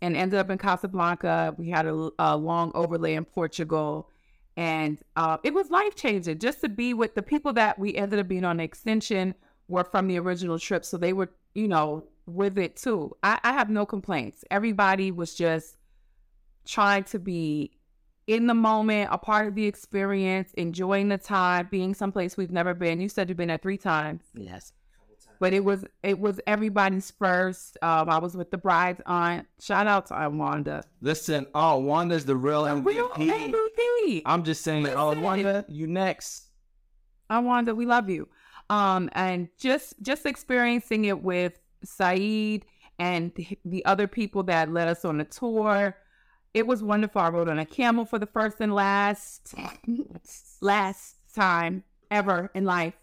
and 0.00 0.16
ended 0.16 0.38
up 0.40 0.48
in 0.50 0.56
Casablanca. 0.58 1.54
We 1.58 1.68
had 1.70 1.86
a, 1.86 2.10
a 2.18 2.36
long 2.36 2.72
overlay 2.74 3.14
in 3.14 3.24
Portugal, 3.26 4.08
and 4.56 4.98
uh, 5.16 5.36
it 5.44 5.52
was 5.52 5.70
life 5.70 5.94
changing 5.94 6.38
just 6.38 6.60
to 6.62 6.68
be 6.68 6.94
with 6.94 7.14
the 7.14 7.22
people 7.22 7.52
that 7.54 7.78
we 7.78 7.94
ended 7.94 8.18
up 8.20 8.28
being 8.28 8.44
on 8.44 8.60
extension 8.60 9.34
were 9.68 9.84
from 9.84 10.06
the 10.08 10.18
original 10.18 10.58
trip, 10.58 10.84
so 10.84 10.96
they 10.96 11.12
were, 11.12 11.30
you 11.54 11.68
know, 11.68 12.04
with 12.26 12.56
it 12.58 12.76
too. 12.76 13.14
I, 13.22 13.38
I 13.42 13.52
have 13.52 13.68
no 13.68 13.84
complaints. 13.84 14.44
Everybody 14.50 15.10
was 15.10 15.34
just 15.34 15.76
trying 16.66 17.04
to 17.04 17.18
be 17.18 17.72
in 18.26 18.46
the 18.46 18.54
moment, 18.54 19.10
a 19.12 19.18
part 19.18 19.46
of 19.48 19.54
the 19.54 19.66
experience, 19.66 20.52
enjoying 20.54 21.08
the 21.08 21.18
time, 21.18 21.68
being 21.70 21.94
someplace 21.94 22.36
we've 22.36 22.50
never 22.52 22.74
been. 22.74 23.00
You 23.00 23.08
said 23.08 23.28
you've 23.28 23.36
been 23.38 23.48
there 23.48 23.58
three 23.58 23.76
times, 23.78 24.22
Yes. 24.34 24.72
but 25.40 25.52
it 25.52 25.64
was 25.64 25.84
it 26.02 26.18
was 26.18 26.40
everybody's 26.46 27.10
first. 27.10 27.76
Um, 27.82 28.08
I 28.08 28.18
was 28.18 28.36
with 28.36 28.50
the 28.50 28.58
bride's 28.58 29.00
aunt. 29.06 29.46
Shout 29.60 29.86
out 29.86 30.06
to 30.06 30.14
Aunt 30.14 30.34
Wanda. 30.34 30.84
Listen, 31.00 31.46
oh, 31.54 31.78
Wanda's 31.78 32.24
the 32.24 32.36
real 32.36 32.64
Real 32.80 33.08
MVP. 33.10 33.52
MVP. 33.52 34.22
I'm 34.26 34.42
just 34.44 34.62
saying, 34.62 34.88
oh, 34.88 35.08
Listen. 35.08 35.22
Wanda, 35.22 35.64
you 35.68 35.86
next. 35.86 36.48
Aunt 37.30 37.46
Wanda, 37.46 37.74
we 37.74 37.84
love 37.86 38.08
you. 38.08 38.28
Um, 38.70 39.10
and 39.12 39.48
just 39.58 39.94
just 40.02 40.24
experiencing 40.24 41.04
it 41.04 41.22
with 41.22 41.58
Saeed 41.84 42.64
and 42.98 43.32
the 43.64 43.84
other 43.84 44.06
people 44.06 44.44
that 44.44 44.72
led 44.72 44.88
us 44.88 45.04
on 45.04 45.18
the 45.18 45.24
tour. 45.24 45.96
It 46.54 46.66
was 46.66 46.82
wonderful. 46.82 47.20
I 47.20 47.28
rode 47.30 47.48
on 47.48 47.58
a 47.58 47.66
camel 47.66 48.04
for 48.04 48.18
the 48.18 48.26
first 48.26 48.58
and 48.60 48.72
last 48.72 49.54
last 50.60 51.16
time 51.34 51.82
ever 52.10 52.50
in 52.54 52.64
life. 52.64 52.94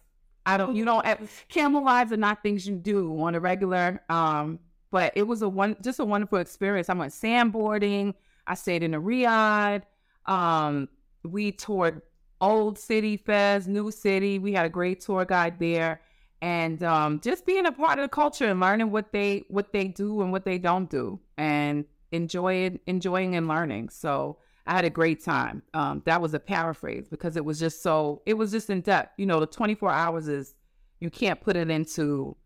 I 0.44 0.56
don't, 0.56 0.74
you 0.74 0.84
know, 0.84 1.02
camel 1.48 1.84
rides 1.84 2.12
are 2.12 2.16
not 2.16 2.42
things 2.42 2.66
you 2.66 2.74
do 2.76 3.20
on 3.20 3.34
a 3.34 3.40
regular. 3.40 4.02
Um, 4.08 4.58
but 4.90 5.12
it 5.14 5.22
was 5.22 5.42
a 5.42 5.48
one, 5.48 5.76
just 5.82 6.00
a 6.00 6.04
wonderful 6.04 6.38
experience. 6.38 6.88
I 6.88 6.94
went 6.94 7.12
sandboarding. 7.12 8.14
I 8.46 8.54
stayed 8.54 8.82
in 8.82 8.94
a 8.94 9.00
riad. 9.00 9.82
Um, 10.26 10.88
we 11.24 11.52
toured 11.52 12.02
Old 12.40 12.78
City 12.78 13.16
Fez, 13.16 13.68
New 13.68 13.90
City. 13.90 14.38
We 14.38 14.52
had 14.52 14.66
a 14.66 14.68
great 14.68 15.00
tour 15.00 15.24
guide 15.24 15.58
there, 15.58 16.00
and 16.40 16.82
um, 16.82 17.20
just 17.20 17.46
being 17.46 17.66
a 17.66 17.72
part 17.72 17.98
of 17.98 18.04
the 18.04 18.08
culture 18.08 18.46
and 18.46 18.60
learning 18.60 18.90
what 18.90 19.12
they 19.12 19.44
what 19.48 19.72
they 19.72 19.88
do 19.88 20.22
and 20.22 20.32
what 20.32 20.44
they 20.44 20.58
don't 20.58 20.90
do, 20.90 21.20
and 21.38 21.84
enjoying 22.12 22.78
enjoying 22.86 23.34
and 23.36 23.48
learning. 23.48 23.88
So 23.88 24.38
I 24.66 24.72
had 24.74 24.84
a 24.84 24.90
great 24.90 25.24
time. 25.24 25.62
Um, 25.74 26.02
that 26.06 26.20
was 26.22 26.34
a 26.34 26.38
paraphrase 26.40 27.08
because 27.08 27.36
it 27.36 27.44
was 27.44 27.58
just 27.58 27.82
so 27.82 28.22
it 28.26 28.34
was 28.34 28.52
just 28.52 28.70
in 28.70 28.80
depth. 28.82 29.14
You 29.18 29.26
know, 29.26 29.40
the 29.40 29.46
24 29.46 29.90
hours 29.90 30.28
is 30.28 30.54
you 31.00 31.10
can't 31.10 31.40
put 31.40 31.56
it 31.56 31.68
into 31.70 32.36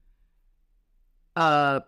uh 1.36 1.80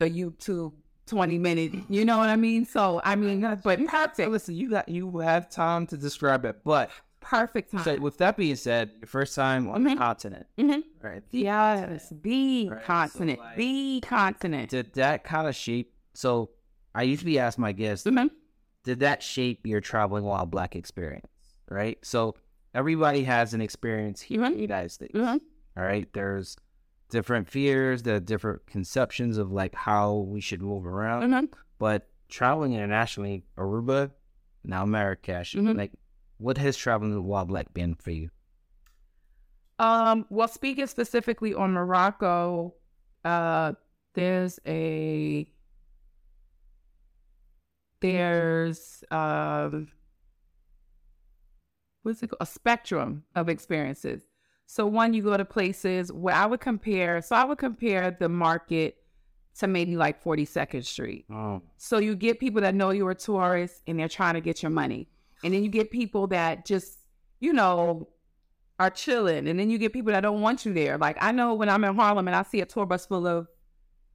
a 0.00 0.04
YouTube 0.04 0.72
20 1.06 1.38
minute, 1.38 1.72
you 1.88 2.04
know 2.04 2.18
what 2.18 2.28
I 2.28 2.36
mean? 2.36 2.64
So 2.64 3.00
I 3.04 3.16
mean 3.16 3.40
but 3.64 3.84
perfect 3.86 4.30
Listen, 4.30 4.54
you 4.54 4.70
got 4.70 4.88
you 4.88 5.18
have 5.18 5.50
time 5.50 5.86
to 5.88 5.96
describe 5.96 6.44
it, 6.44 6.56
but 6.64 6.90
perfect 7.20 7.70
time. 7.72 7.84
so 7.84 7.96
with 8.00 8.18
that 8.18 8.36
being 8.36 8.56
said, 8.56 8.90
your 9.00 9.06
first 9.06 9.34
time 9.34 9.68
on 9.68 9.84
the 9.84 9.90
Mhm. 9.90 9.98
continent, 9.98 10.46
Mhm. 10.58 10.82
right? 11.00 11.22
Yes, 11.30 12.12
be 12.12 12.68
Right, 12.68 12.80
so, 12.80 12.86
continent, 12.86 13.38
like- 13.40 13.56
be 13.56 14.00
continent. 14.00 14.70
Did 14.70 14.92
that 14.94 15.22
kind 15.24 15.46
of 15.48 15.54
shape? 15.54 15.92
So 16.14 16.50
I 16.94 17.02
usually 17.04 17.38
ask 17.38 17.58
my 17.58 17.72
guests, 17.72 18.06
Mhm. 18.06 18.30
did 18.84 19.00
that 19.00 19.22
shape 19.22 19.66
your 19.66 19.80
traveling 19.80 20.24
while 20.24 20.46
black 20.46 20.76
experience? 20.76 21.26
Right. 21.68 21.98
So 22.04 22.34
everybody 22.74 23.24
has 23.24 23.54
an 23.54 23.60
experience 23.60 24.20
here 24.20 24.44
in 24.44 24.54
the 24.54 24.60
United 24.60 24.90
States. 24.90 25.14
Mhm. 25.14 25.40
All 25.76 25.84
right. 25.84 26.12
There's 26.12 26.56
different 27.08 27.48
fears, 27.48 28.02
there 28.02 28.16
are 28.16 28.20
different 28.20 28.66
conceptions 28.66 29.36
of 29.38 29.52
like 29.52 29.74
how 29.74 30.16
we 30.16 30.40
should 30.40 30.62
move 30.62 30.86
around. 30.86 31.22
Mhm. 31.30 31.52
But 31.78 32.08
traveling 32.28 32.72
internationally, 32.72 33.44
Aruba, 33.56 34.10
now 34.64 34.84
Marrakesh, 34.86 35.54
Mhm. 35.54 35.76
like 35.76 35.92
what 36.38 36.58
has 36.58 36.76
traveling 36.76 37.22
while 37.24 37.44
black 37.44 37.72
been 37.74 37.94
for 37.94 38.10
you? 38.10 38.30
Um, 39.78 40.26
well, 40.30 40.48
speaking 40.48 40.86
specifically 40.86 41.54
on 41.54 41.72
Morocco, 41.72 42.74
uh, 43.24 43.74
there's 44.14 44.58
a 44.66 45.46
there's 48.02 49.02
um 49.10 49.88
what's 52.02 52.22
it 52.22 52.28
called? 52.28 52.42
A 52.42 52.46
spectrum 52.46 53.24
of 53.34 53.48
experiences. 53.48 54.22
So 54.66 54.86
one, 54.86 55.12
you 55.12 55.22
go 55.22 55.36
to 55.36 55.44
places 55.44 56.12
where 56.12 56.34
I 56.34 56.46
would 56.46 56.60
compare. 56.60 57.20
So 57.22 57.36
I 57.36 57.44
would 57.44 57.58
compare 57.58 58.10
the 58.10 58.28
market 58.28 58.96
to 59.58 59.66
maybe 59.66 59.96
like 59.96 60.22
42nd 60.22 60.84
Street. 60.84 61.26
Oh, 61.30 61.60
So 61.76 61.98
you 61.98 62.14
get 62.16 62.40
people 62.40 62.62
that 62.62 62.74
know 62.74 62.90
you're 62.90 63.10
a 63.10 63.14
tourist 63.14 63.82
and 63.86 63.98
they're 63.98 64.08
trying 64.08 64.34
to 64.34 64.40
get 64.40 64.62
your 64.62 64.70
money. 64.70 65.08
And 65.44 65.52
then 65.52 65.62
you 65.62 65.68
get 65.68 65.90
people 65.90 66.26
that 66.28 66.64
just, 66.64 66.98
you 67.40 67.52
know, 67.52 68.08
are 68.80 68.90
chilling. 68.90 69.46
And 69.48 69.58
then 69.60 69.68
you 69.68 69.76
get 69.78 69.92
people 69.92 70.12
that 70.12 70.20
don't 70.20 70.40
want 70.40 70.64
you 70.64 70.72
there. 70.72 70.96
Like 70.96 71.18
I 71.20 71.32
know 71.32 71.54
when 71.54 71.68
I'm 71.68 71.84
in 71.84 71.94
Harlem 71.94 72.26
and 72.26 72.34
I 72.34 72.42
see 72.42 72.60
a 72.62 72.66
tour 72.66 72.86
bus 72.86 73.04
full 73.06 73.26
of 73.26 73.48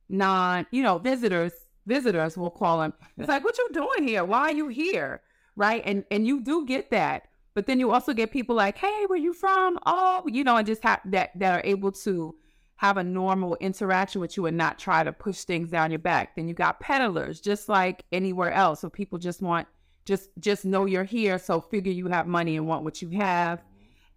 non, 0.09 0.65
you 0.71 0.81
know, 0.81 0.97
visitors, 0.97 1.53
visitors 1.87 2.37
we'll 2.37 2.51
call 2.51 2.81
them. 2.81 2.93
It's 3.17 3.29
like, 3.29 3.43
what 3.43 3.57
you 3.57 3.69
doing 3.73 4.07
here? 4.07 4.23
Why 4.23 4.41
are 4.41 4.51
you 4.51 4.67
here? 4.67 5.21
Right. 5.55 5.81
And 5.85 6.03
and 6.11 6.27
you 6.27 6.41
do 6.41 6.65
get 6.65 6.91
that. 6.91 7.23
But 7.55 7.65
then 7.65 7.79
you 7.79 7.89
also 7.91 8.13
get 8.13 8.31
people 8.31 8.55
like, 8.55 8.77
hey, 8.77 9.05
where 9.07 9.17
you 9.17 9.33
from? 9.33 9.79
Oh, 9.87 10.23
you 10.27 10.43
know, 10.43 10.57
and 10.57 10.67
just 10.67 10.83
have 10.83 10.99
that 11.05 11.31
that 11.39 11.53
are 11.53 11.67
able 11.67 11.91
to 11.93 12.35
have 12.75 12.97
a 12.97 13.03
normal 13.03 13.55
interaction 13.59 14.21
with 14.21 14.37
you 14.37 14.45
and 14.45 14.55
not 14.55 14.77
try 14.77 15.03
to 15.03 15.11
push 15.11 15.39
things 15.43 15.71
down 15.71 15.89
your 15.89 15.97
back. 15.97 16.35
Then 16.35 16.47
you 16.47 16.53
got 16.53 16.79
peddlers, 16.79 17.41
just 17.41 17.67
like 17.67 18.03
anywhere 18.11 18.51
else. 18.51 18.81
So 18.81 18.89
people 18.89 19.17
just 19.17 19.41
want 19.41 19.67
just 20.05 20.29
just 20.39 20.65
know 20.65 20.85
you're 20.85 21.03
here, 21.03 21.39
so 21.39 21.59
figure 21.59 21.91
you 21.91 22.07
have 22.07 22.27
money 22.27 22.55
and 22.55 22.67
want 22.67 22.83
what 22.83 23.01
you 23.01 23.09
have. 23.09 23.63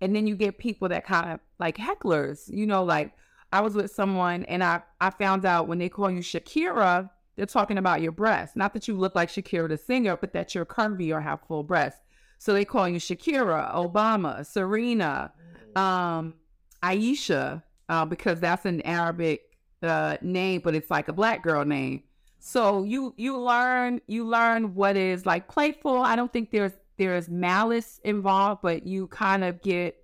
And 0.02 0.14
then 0.14 0.26
you 0.26 0.36
get 0.36 0.58
people 0.58 0.88
that 0.90 1.06
kind 1.06 1.32
of 1.32 1.40
like 1.58 1.78
hecklers, 1.78 2.48
you 2.52 2.66
know, 2.66 2.84
like 2.84 3.12
I 3.52 3.62
was 3.62 3.74
with 3.74 3.90
someone 3.90 4.44
and 4.44 4.62
I 4.62 4.82
I 5.00 5.10
found 5.10 5.46
out 5.46 5.66
when 5.66 5.78
they 5.78 5.88
call 5.88 6.10
you 6.10 6.20
Shakira, 6.20 7.08
they're 7.40 7.46
talking 7.46 7.78
about 7.78 8.02
your 8.02 8.12
breasts. 8.12 8.54
Not 8.54 8.74
that 8.74 8.86
you 8.86 8.98
look 8.98 9.14
like 9.14 9.30
Shakira 9.30 9.66
the 9.66 9.78
singer, 9.78 10.14
but 10.14 10.34
that 10.34 10.54
you're 10.54 10.66
curvy 10.66 11.10
or 11.10 11.22
have 11.22 11.40
full 11.48 11.62
breasts. 11.62 11.98
So 12.36 12.52
they 12.52 12.66
call 12.66 12.86
you 12.86 12.98
Shakira, 12.98 13.74
Obama, 13.74 14.44
Serena, 14.44 15.32
um, 15.74 16.34
Aisha, 16.82 17.62
uh, 17.88 18.04
because 18.04 18.40
that's 18.40 18.66
an 18.66 18.82
Arabic 18.82 19.56
uh, 19.82 20.18
name, 20.20 20.60
but 20.62 20.74
it's 20.74 20.90
like 20.90 21.08
a 21.08 21.14
black 21.14 21.42
girl 21.42 21.64
name. 21.64 22.02
So 22.40 22.82
you 22.82 23.14
you 23.16 23.38
learn 23.38 24.02
you 24.06 24.26
learn 24.26 24.74
what 24.74 24.98
is 24.98 25.24
like 25.24 25.48
playful. 25.48 26.02
I 26.02 26.16
don't 26.16 26.30
think 26.30 26.50
there's 26.50 26.72
there's 26.98 27.30
malice 27.30 28.02
involved, 28.04 28.60
but 28.60 28.86
you 28.86 29.06
kind 29.06 29.44
of 29.44 29.62
get 29.62 29.96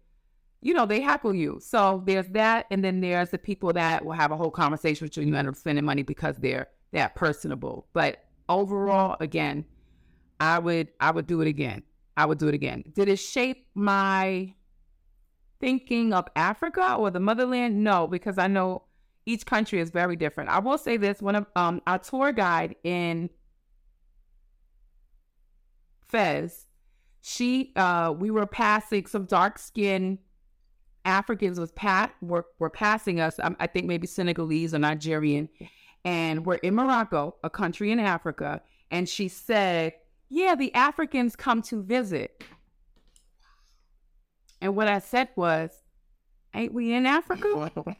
you 0.62 0.72
know, 0.72 0.86
they 0.86 1.02
heckle 1.02 1.34
you. 1.34 1.58
So 1.60 2.02
there's 2.06 2.28
that, 2.28 2.64
and 2.70 2.82
then 2.82 3.02
there's 3.02 3.28
the 3.28 3.36
people 3.36 3.74
that 3.74 4.06
will 4.06 4.14
have 4.14 4.32
a 4.32 4.36
whole 4.38 4.50
conversation 4.50 5.04
with 5.04 5.18
you 5.18 5.22
and 5.22 5.30
you 5.30 5.36
end 5.36 5.48
up 5.48 5.54
spending 5.54 5.84
money 5.84 6.02
because 6.02 6.36
they're 6.38 6.68
that 6.92 7.14
personable. 7.14 7.86
But 7.92 8.24
overall, 8.48 9.16
again, 9.20 9.64
I 10.40 10.58
would 10.58 10.88
I 11.00 11.10
would 11.10 11.26
do 11.26 11.40
it 11.40 11.48
again. 11.48 11.82
I 12.16 12.26
would 12.26 12.38
do 12.38 12.48
it 12.48 12.54
again. 12.54 12.84
Did 12.94 13.08
it 13.08 13.18
shape 13.18 13.66
my 13.74 14.54
thinking 15.60 16.12
of 16.12 16.26
Africa 16.36 16.94
or 16.94 17.10
the 17.10 17.20
motherland? 17.20 17.82
No, 17.82 18.06
because 18.06 18.38
I 18.38 18.46
know 18.46 18.82
each 19.26 19.44
country 19.44 19.80
is 19.80 19.90
very 19.90 20.16
different. 20.16 20.50
I 20.50 20.58
will 20.58 20.78
say 20.78 20.96
this: 20.96 21.20
one 21.20 21.36
of 21.36 21.46
um, 21.56 21.82
our 21.86 21.98
tour 21.98 22.32
guide 22.32 22.76
in 22.84 23.30
Fez, 26.08 26.66
she 27.20 27.72
uh, 27.76 28.14
we 28.16 28.30
were 28.30 28.46
passing 28.46 29.06
some 29.06 29.24
dark 29.24 29.58
skinned 29.58 30.18
Africans 31.06 31.58
was 31.58 31.70
pat 31.72 32.14
were, 32.20 32.44
were 32.58 32.68
passing 32.68 33.20
us. 33.20 33.38
Um, 33.40 33.56
I 33.60 33.68
think 33.68 33.86
maybe 33.86 34.06
Senegalese 34.06 34.74
or 34.74 34.80
Nigerian, 34.80 35.48
and 36.06 36.46
we're 36.46 36.54
in 36.54 36.76
Morocco, 36.76 37.34
a 37.42 37.50
country 37.50 37.90
in 37.90 37.98
Africa. 37.98 38.62
And 38.90 39.08
she 39.08 39.28
said, 39.28 39.92
"Yeah, 40.28 40.54
the 40.54 40.72
Africans 40.72 41.36
come 41.36 41.60
to 41.62 41.82
visit." 41.82 42.44
And 44.62 44.74
what 44.74 44.88
I 44.88 45.00
said 45.00 45.28
was, 45.36 45.82
"Ain't 46.54 46.72
we 46.72 46.94
in 46.94 47.04
Africa?" 47.04 47.70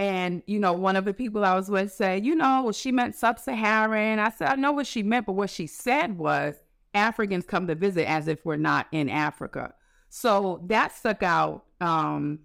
And, 0.00 0.44
you 0.46 0.60
know, 0.60 0.74
one 0.74 0.94
of 0.94 1.04
the 1.04 1.12
people 1.12 1.44
I 1.44 1.56
was 1.56 1.68
with 1.68 1.92
said, 1.92 2.24
you 2.24 2.36
know, 2.36 2.62
well, 2.62 2.72
she 2.72 2.92
meant 2.92 3.16
sub 3.16 3.36
Saharan. 3.36 4.20
I 4.20 4.30
said, 4.30 4.48
I 4.48 4.54
know 4.54 4.70
what 4.70 4.86
she 4.86 5.02
meant, 5.02 5.26
but 5.26 5.32
what 5.32 5.50
she 5.50 5.66
said 5.66 6.16
was 6.16 6.54
Africans 6.94 7.44
come 7.44 7.66
to 7.66 7.74
visit 7.74 8.08
as 8.08 8.28
if 8.28 8.46
we're 8.46 8.54
not 8.54 8.86
in 8.92 9.08
Africa. 9.08 9.74
So 10.08 10.62
that 10.66 10.94
stuck 10.94 11.24
out. 11.24 11.64
Um, 11.80 12.38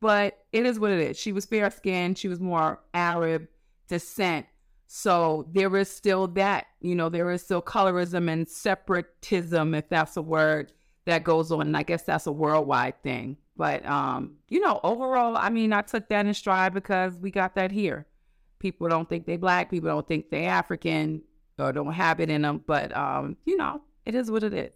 but 0.00 0.44
it 0.52 0.66
is 0.66 0.78
what 0.78 0.90
it 0.90 1.00
is. 1.00 1.18
She 1.18 1.32
was 1.32 1.46
fair 1.46 1.70
skinned, 1.70 2.18
she 2.18 2.28
was 2.28 2.40
more 2.40 2.80
Arab 2.92 3.48
descent. 3.92 4.46
So 4.86 5.46
there 5.52 5.76
is 5.76 5.90
still 5.90 6.26
that, 6.28 6.66
you 6.80 6.94
know, 6.94 7.10
there 7.10 7.30
is 7.30 7.42
still 7.42 7.60
colorism 7.60 8.30
and 8.32 8.48
separatism, 8.48 9.74
if 9.74 9.90
that's 9.90 10.16
a 10.16 10.22
word 10.22 10.72
that 11.04 11.24
goes 11.24 11.52
on. 11.52 11.60
And 11.60 11.76
I 11.76 11.82
guess 11.82 12.02
that's 12.02 12.26
a 12.26 12.32
worldwide 12.32 13.02
thing. 13.02 13.36
But 13.54 13.84
um, 13.84 14.36
you 14.48 14.60
know, 14.60 14.80
overall, 14.82 15.36
I 15.36 15.50
mean, 15.50 15.74
I 15.74 15.82
took 15.82 16.08
that 16.08 16.24
in 16.24 16.32
stride 16.32 16.72
because 16.72 17.18
we 17.18 17.30
got 17.30 17.54
that 17.56 17.70
here. 17.70 18.06
People 18.60 18.88
don't 18.88 19.06
think 19.06 19.26
they 19.26 19.36
black, 19.36 19.70
people 19.70 19.90
don't 19.90 20.08
think 20.08 20.30
they 20.30 20.46
African 20.46 21.20
or 21.58 21.70
don't 21.70 21.92
have 21.92 22.18
it 22.18 22.30
in 22.30 22.42
them. 22.42 22.64
But 22.66 22.96
um, 22.96 23.36
you 23.44 23.58
know, 23.58 23.82
it 24.06 24.14
is 24.14 24.30
what 24.30 24.42
it 24.42 24.54
is. 24.54 24.72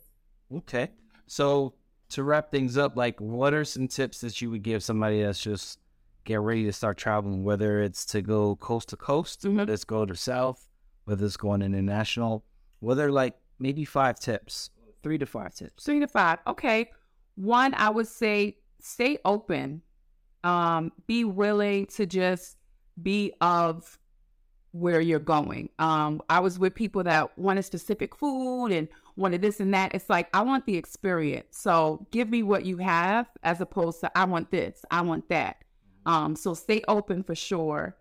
Okay. 0.55 0.91
So 1.27 1.73
to 2.11 2.23
wrap 2.23 2.51
things 2.51 2.77
up, 2.77 2.97
like 2.97 3.19
what 3.19 3.55
are 3.55 3.65
some 3.65 3.89
tips 3.89 4.21
that 4.21 4.43
you 4.43 4.51
would 4.51 4.63
give 4.63 4.83
somebody 4.83 5.23
that's 5.23 5.41
just 5.43 5.79
get 6.27 6.41
ready 6.41 6.65
to 6.65 6.73
start 6.73 6.99
traveling, 6.99 7.43
whether 7.45 7.81
it's 7.83 8.05
to 8.05 8.21
go 8.21 8.57
coast 8.57 8.91
to 8.91 8.97
coast, 8.97 9.43
Mhm. 9.45 9.67
let's 9.67 9.85
go 9.85 10.05
to 10.05 10.15
south, 10.15 10.69
whether 11.05 11.25
it's 11.25 11.37
going 11.39 11.63
international, 11.63 12.45
whether 12.81 13.11
like 13.11 13.35
maybe 13.59 13.85
five 13.85 14.19
tips, 14.21 14.71
three 15.03 15.17
to 15.17 15.25
five 15.25 15.55
tips. 15.55 15.85
Three 15.85 16.01
to 16.01 16.09
five. 16.09 16.41
Okay. 16.47 16.91
One, 17.37 17.73
I 17.75 17.89
would 17.91 18.09
say 18.09 18.59
stay 18.81 19.19
open. 19.25 19.83
Um, 20.45 20.93
be 21.07 21.25
willing 21.25 21.87
to 21.87 22.07
just 22.07 22.57
be 23.03 23.33
of 23.41 23.99
where 24.73 25.01
you're 25.01 25.19
going. 25.19 25.71
Um, 25.79 26.21
I 26.29 26.41
was 26.41 26.59
with 26.59 26.75
people 26.75 27.03
that 27.05 27.37
wanted 27.39 27.63
specific 27.65 28.15
food 28.15 28.67
and 28.73 28.89
wanted 29.17 29.41
this 29.43 29.61
and 29.61 29.73
that. 29.75 29.95
It's 29.95 30.11
like 30.11 30.29
I 30.35 30.43
want 30.43 30.67
the 30.67 30.77
experience. 30.77 31.57
So 31.57 32.07
give 32.11 32.29
me 32.29 32.43
what 32.43 32.65
you 32.67 32.77
have 32.79 33.27
as 33.43 33.61
opposed 33.61 34.01
to 34.01 34.19
I 34.19 34.25
want 34.25 34.51
this, 34.51 34.85
I 34.91 35.01
want 35.01 35.29
that. 35.31 35.57
Um, 36.07 36.37
so 36.37 36.55
stay 36.55 36.83
open 36.89 37.23
for 37.23 37.35
sure. 37.35 37.97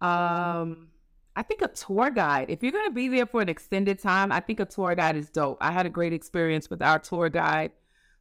Um, 0.00 0.88
I 1.36 1.42
think 1.42 1.62
a 1.62 1.68
tour 1.68 2.10
guide, 2.10 2.50
if 2.50 2.62
you're 2.62 2.72
going 2.72 2.88
to 2.88 2.94
be 2.94 3.08
there 3.08 3.26
for 3.26 3.40
an 3.40 3.48
extended 3.48 4.00
time, 4.00 4.32
I 4.32 4.40
think 4.40 4.58
a 4.58 4.64
tour 4.64 4.94
guide 4.94 5.16
is 5.16 5.30
dope. 5.30 5.58
I 5.60 5.70
had 5.70 5.86
a 5.86 5.90
great 5.90 6.12
experience 6.12 6.68
with 6.68 6.82
our 6.82 6.98
tour 6.98 7.28
guide. 7.28 7.72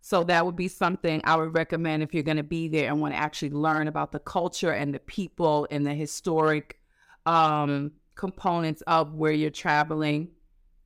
So 0.02 0.24
that 0.26 0.46
would 0.46 0.56
be 0.56 0.68
something 0.68 1.22
I 1.24 1.36
would 1.36 1.56
recommend 1.56 2.04
if 2.04 2.14
you're 2.14 2.24
going 2.24 2.38
to 2.38 2.44
be 2.44 2.68
there 2.68 2.90
and 2.90 3.00
want 3.02 3.14
to 3.14 3.20
actually 3.20 3.52
learn 3.52 3.88
about 3.88 4.12
the 4.12 4.20
culture 4.20 4.72
and 4.72 4.94
the 4.94 5.00
people 5.00 5.68
and 5.72 5.86
the 5.86 5.94
historic 5.94 6.80
um, 7.26 7.92
components 8.16 8.82
of 8.88 9.14
where 9.14 9.32
you're 9.32 9.50
traveling. 9.52 10.30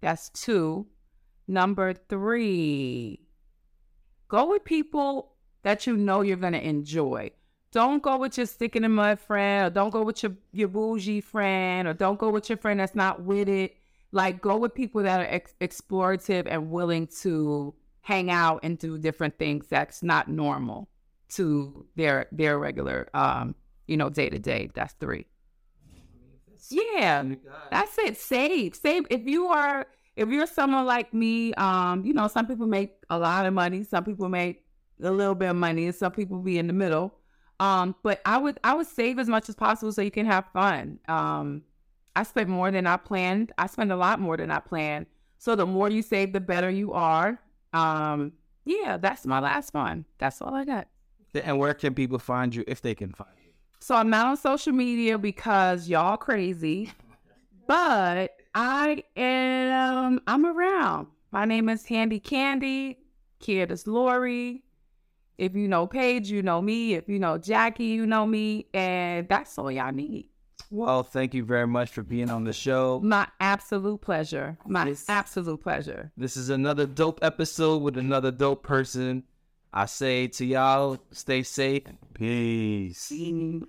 That's 0.01 0.29
two. 0.29 0.87
Number 1.47 1.93
three, 1.93 3.21
go 4.27 4.49
with 4.49 4.65
people 4.65 5.33
that 5.63 5.87
you 5.87 5.95
know 5.95 6.21
you're 6.21 6.37
going 6.37 6.53
to 6.53 6.67
enjoy. 6.67 7.31
Don't 7.75 8.01
go 8.01 8.17
with 8.17 8.37
your 8.37 8.45
stick 8.45 8.77
in 8.77 8.83
the 8.83 8.89
mud 8.89 9.19
friend, 9.19 9.67
or 9.67 9.69
don't 9.69 9.89
go 9.89 10.01
with 10.01 10.23
your, 10.23 10.31
your 10.53 10.69
bougie 10.69 11.19
friend, 11.19 11.89
or 11.89 11.93
don't 11.93 12.17
go 12.17 12.29
with 12.29 12.47
your 12.47 12.57
friend 12.57 12.79
that's 12.79 12.95
not 12.95 13.23
with 13.23 13.49
it. 13.49 13.75
Like, 14.13 14.41
go 14.41 14.55
with 14.55 14.73
people 14.73 15.03
that 15.03 15.19
are 15.19 15.27
ex- 15.27 15.53
explorative 15.59 16.47
and 16.49 16.71
willing 16.71 17.07
to 17.23 17.73
hang 17.99 18.31
out 18.31 18.61
and 18.63 18.77
do 18.77 18.97
different 18.97 19.37
things 19.37 19.67
that's 19.67 20.01
not 20.01 20.29
normal 20.29 20.87
to 21.27 21.85
their 21.97 22.27
their 22.31 22.57
regular 22.59 23.09
um 23.13 23.55
you 23.87 23.97
know 23.97 24.09
day 24.09 24.29
to 24.29 24.39
day 24.39 24.69
that's 24.73 24.93
three. 24.93 25.25
Yeah. 26.69 27.23
That's 27.71 27.97
it. 27.97 28.15
Save. 28.15 28.75
Save. 28.75 29.05
If 29.09 29.25
you 29.25 29.47
are 29.47 29.85
if 30.15 30.29
you're 30.29 30.47
someone 30.47 30.85
like 30.85 31.13
me 31.13 31.53
um 31.55 32.05
you 32.05 32.13
know 32.13 32.29
some 32.29 32.47
people 32.47 32.67
make 32.67 32.93
a 33.09 33.19
lot 33.19 33.45
of 33.45 33.53
money 33.53 33.83
some 33.83 34.05
people 34.05 34.29
make 34.29 34.63
a 35.03 35.11
little 35.11 35.35
bit 35.35 35.49
of 35.49 35.57
money 35.57 35.87
and 35.87 35.95
some 35.95 36.13
people 36.13 36.37
be 36.37 36.57
in 36.57 36.67
the 36.67 36.73
middle 36.73 37.13
um 37.59 37.95
but 38.03 38.21
i 38.25 38.37
would 38.37 38.59
i 38.63 38.73
would 38.73 38.87
save 38.87 39.19
as 39.19 39.27
much 39.27 39.47
as 39.49 39.55
possible 39.55 39.91
so 39.91 40.01
you 40.01 40.11
can 40.11 40.25
have 40.25 40.45
fun. 40.53 40.99
Um 41.07 41.63
i 42.15 42.23
spend 42.23 42.49
more 42.49 42.71
than 42.71 42.87
i 42.87 42.97
planned. 42.97 43.51
I 43.57 43.67
spend 43.67 43.91
a 43.91 43.95
lot 43.97 44.19
more 44.19 44.37
than 44.37 44.51
i 44.51 44.59
planned. 44.59 45.05
So 45.37 45.55
the 45.55 45.65
more 45.65 45.89
you 45.89 46.01
save 46.01 46.33
the 46.33 46.39
better 46.39 46.69
you 46.69 46.93
are. 46.93 47.39
Um 47.73 48.33
yeah 48.65 48.97
that's 48.97 49.25
my 49.25 49.39
last 49.39 49.73
one. 49.73 50.05
That's 50.17 50.41
all 50.41 50.53
i 50.53 50.65
got. 50.65 50.87
And 51.33 51.59
where 51.59 51.73
can 51.73 51.93
people 51.93 52.19
find 52.19 52.55
you 52.55 52.63
if 52.67 52.81
they 52.81 52.95
can 52.95 53.11
find 53.11 53.29
you? 53.37 53.51
so 53.79 53.93
i'm 53.93 54.09
not 54.09 54.25
on 54.25 54.37
social 54.37 54.73
media 54.73 55.17
because 55.17 55.87
y'all 55.87 56.17
crazy 56.17 56.91
but 57.67 58.31
i 58.55 59.03
am 59.15 60.19
i'm 60.27 60.45
around. 60.45 61.07
My 61.31 61.45
name 61.45 61.67
is 61.69 61.85
handy 61.85 62.19
candy. 62.19 62.99
Candice 63.41 63.85
Lori. 63.85 64.63
If 65.37 65.55
you 65.55 65.67
know 65.67 65.87
Paige, 65.87 66.29
you 66.31 66.41
know 66.41 66.61
me. 66.61 66.93
If 66.95 67.09
you 67.09 67.19
know 67.19 67.37
Jackie, 67.37 67.85
you 67.85 68.05
know 68.05 68.25
me. 68.25 68.67
And 68.73 69.27
that's 69.27 69.57
all 69.57 69.71
y'all 69.71 69.91
need. 69.91 70.29
Well, 70.71 71.03
thank 71.03 71.33
you 71.33 71.43
very 71.45 71.67
much 71.67 71.91
for 71.91 72.01
being 72.03 72.29
on 72.29 72.43
the 72.43 72.51
show. 72.53 72.99
My 73.03 73.27
absolute 73.39 74.01
pleasure. 74.01 74.57
My 74.65 74.85
This- 74.85 75.07
absolute 75.09 75.61
pleasure. 75.61 76.11
This 76.17 76.35
is 76.37 76.49
another 76.49 76.85
dope 76.85 77.19
episode 77.21 77.81
with 77.83 77.97
another 77.97 78.31
dope 78.31 78.63
person. 78.63 79.23
I 79.71 79.85
say 79.85 80.27
to 80.27 80.45
y'all, 80.45 80.97
stay 81.11 81.43
safe. 81.43 81.83
Peace. 82.13 83.09
Peace. 83.09 83.63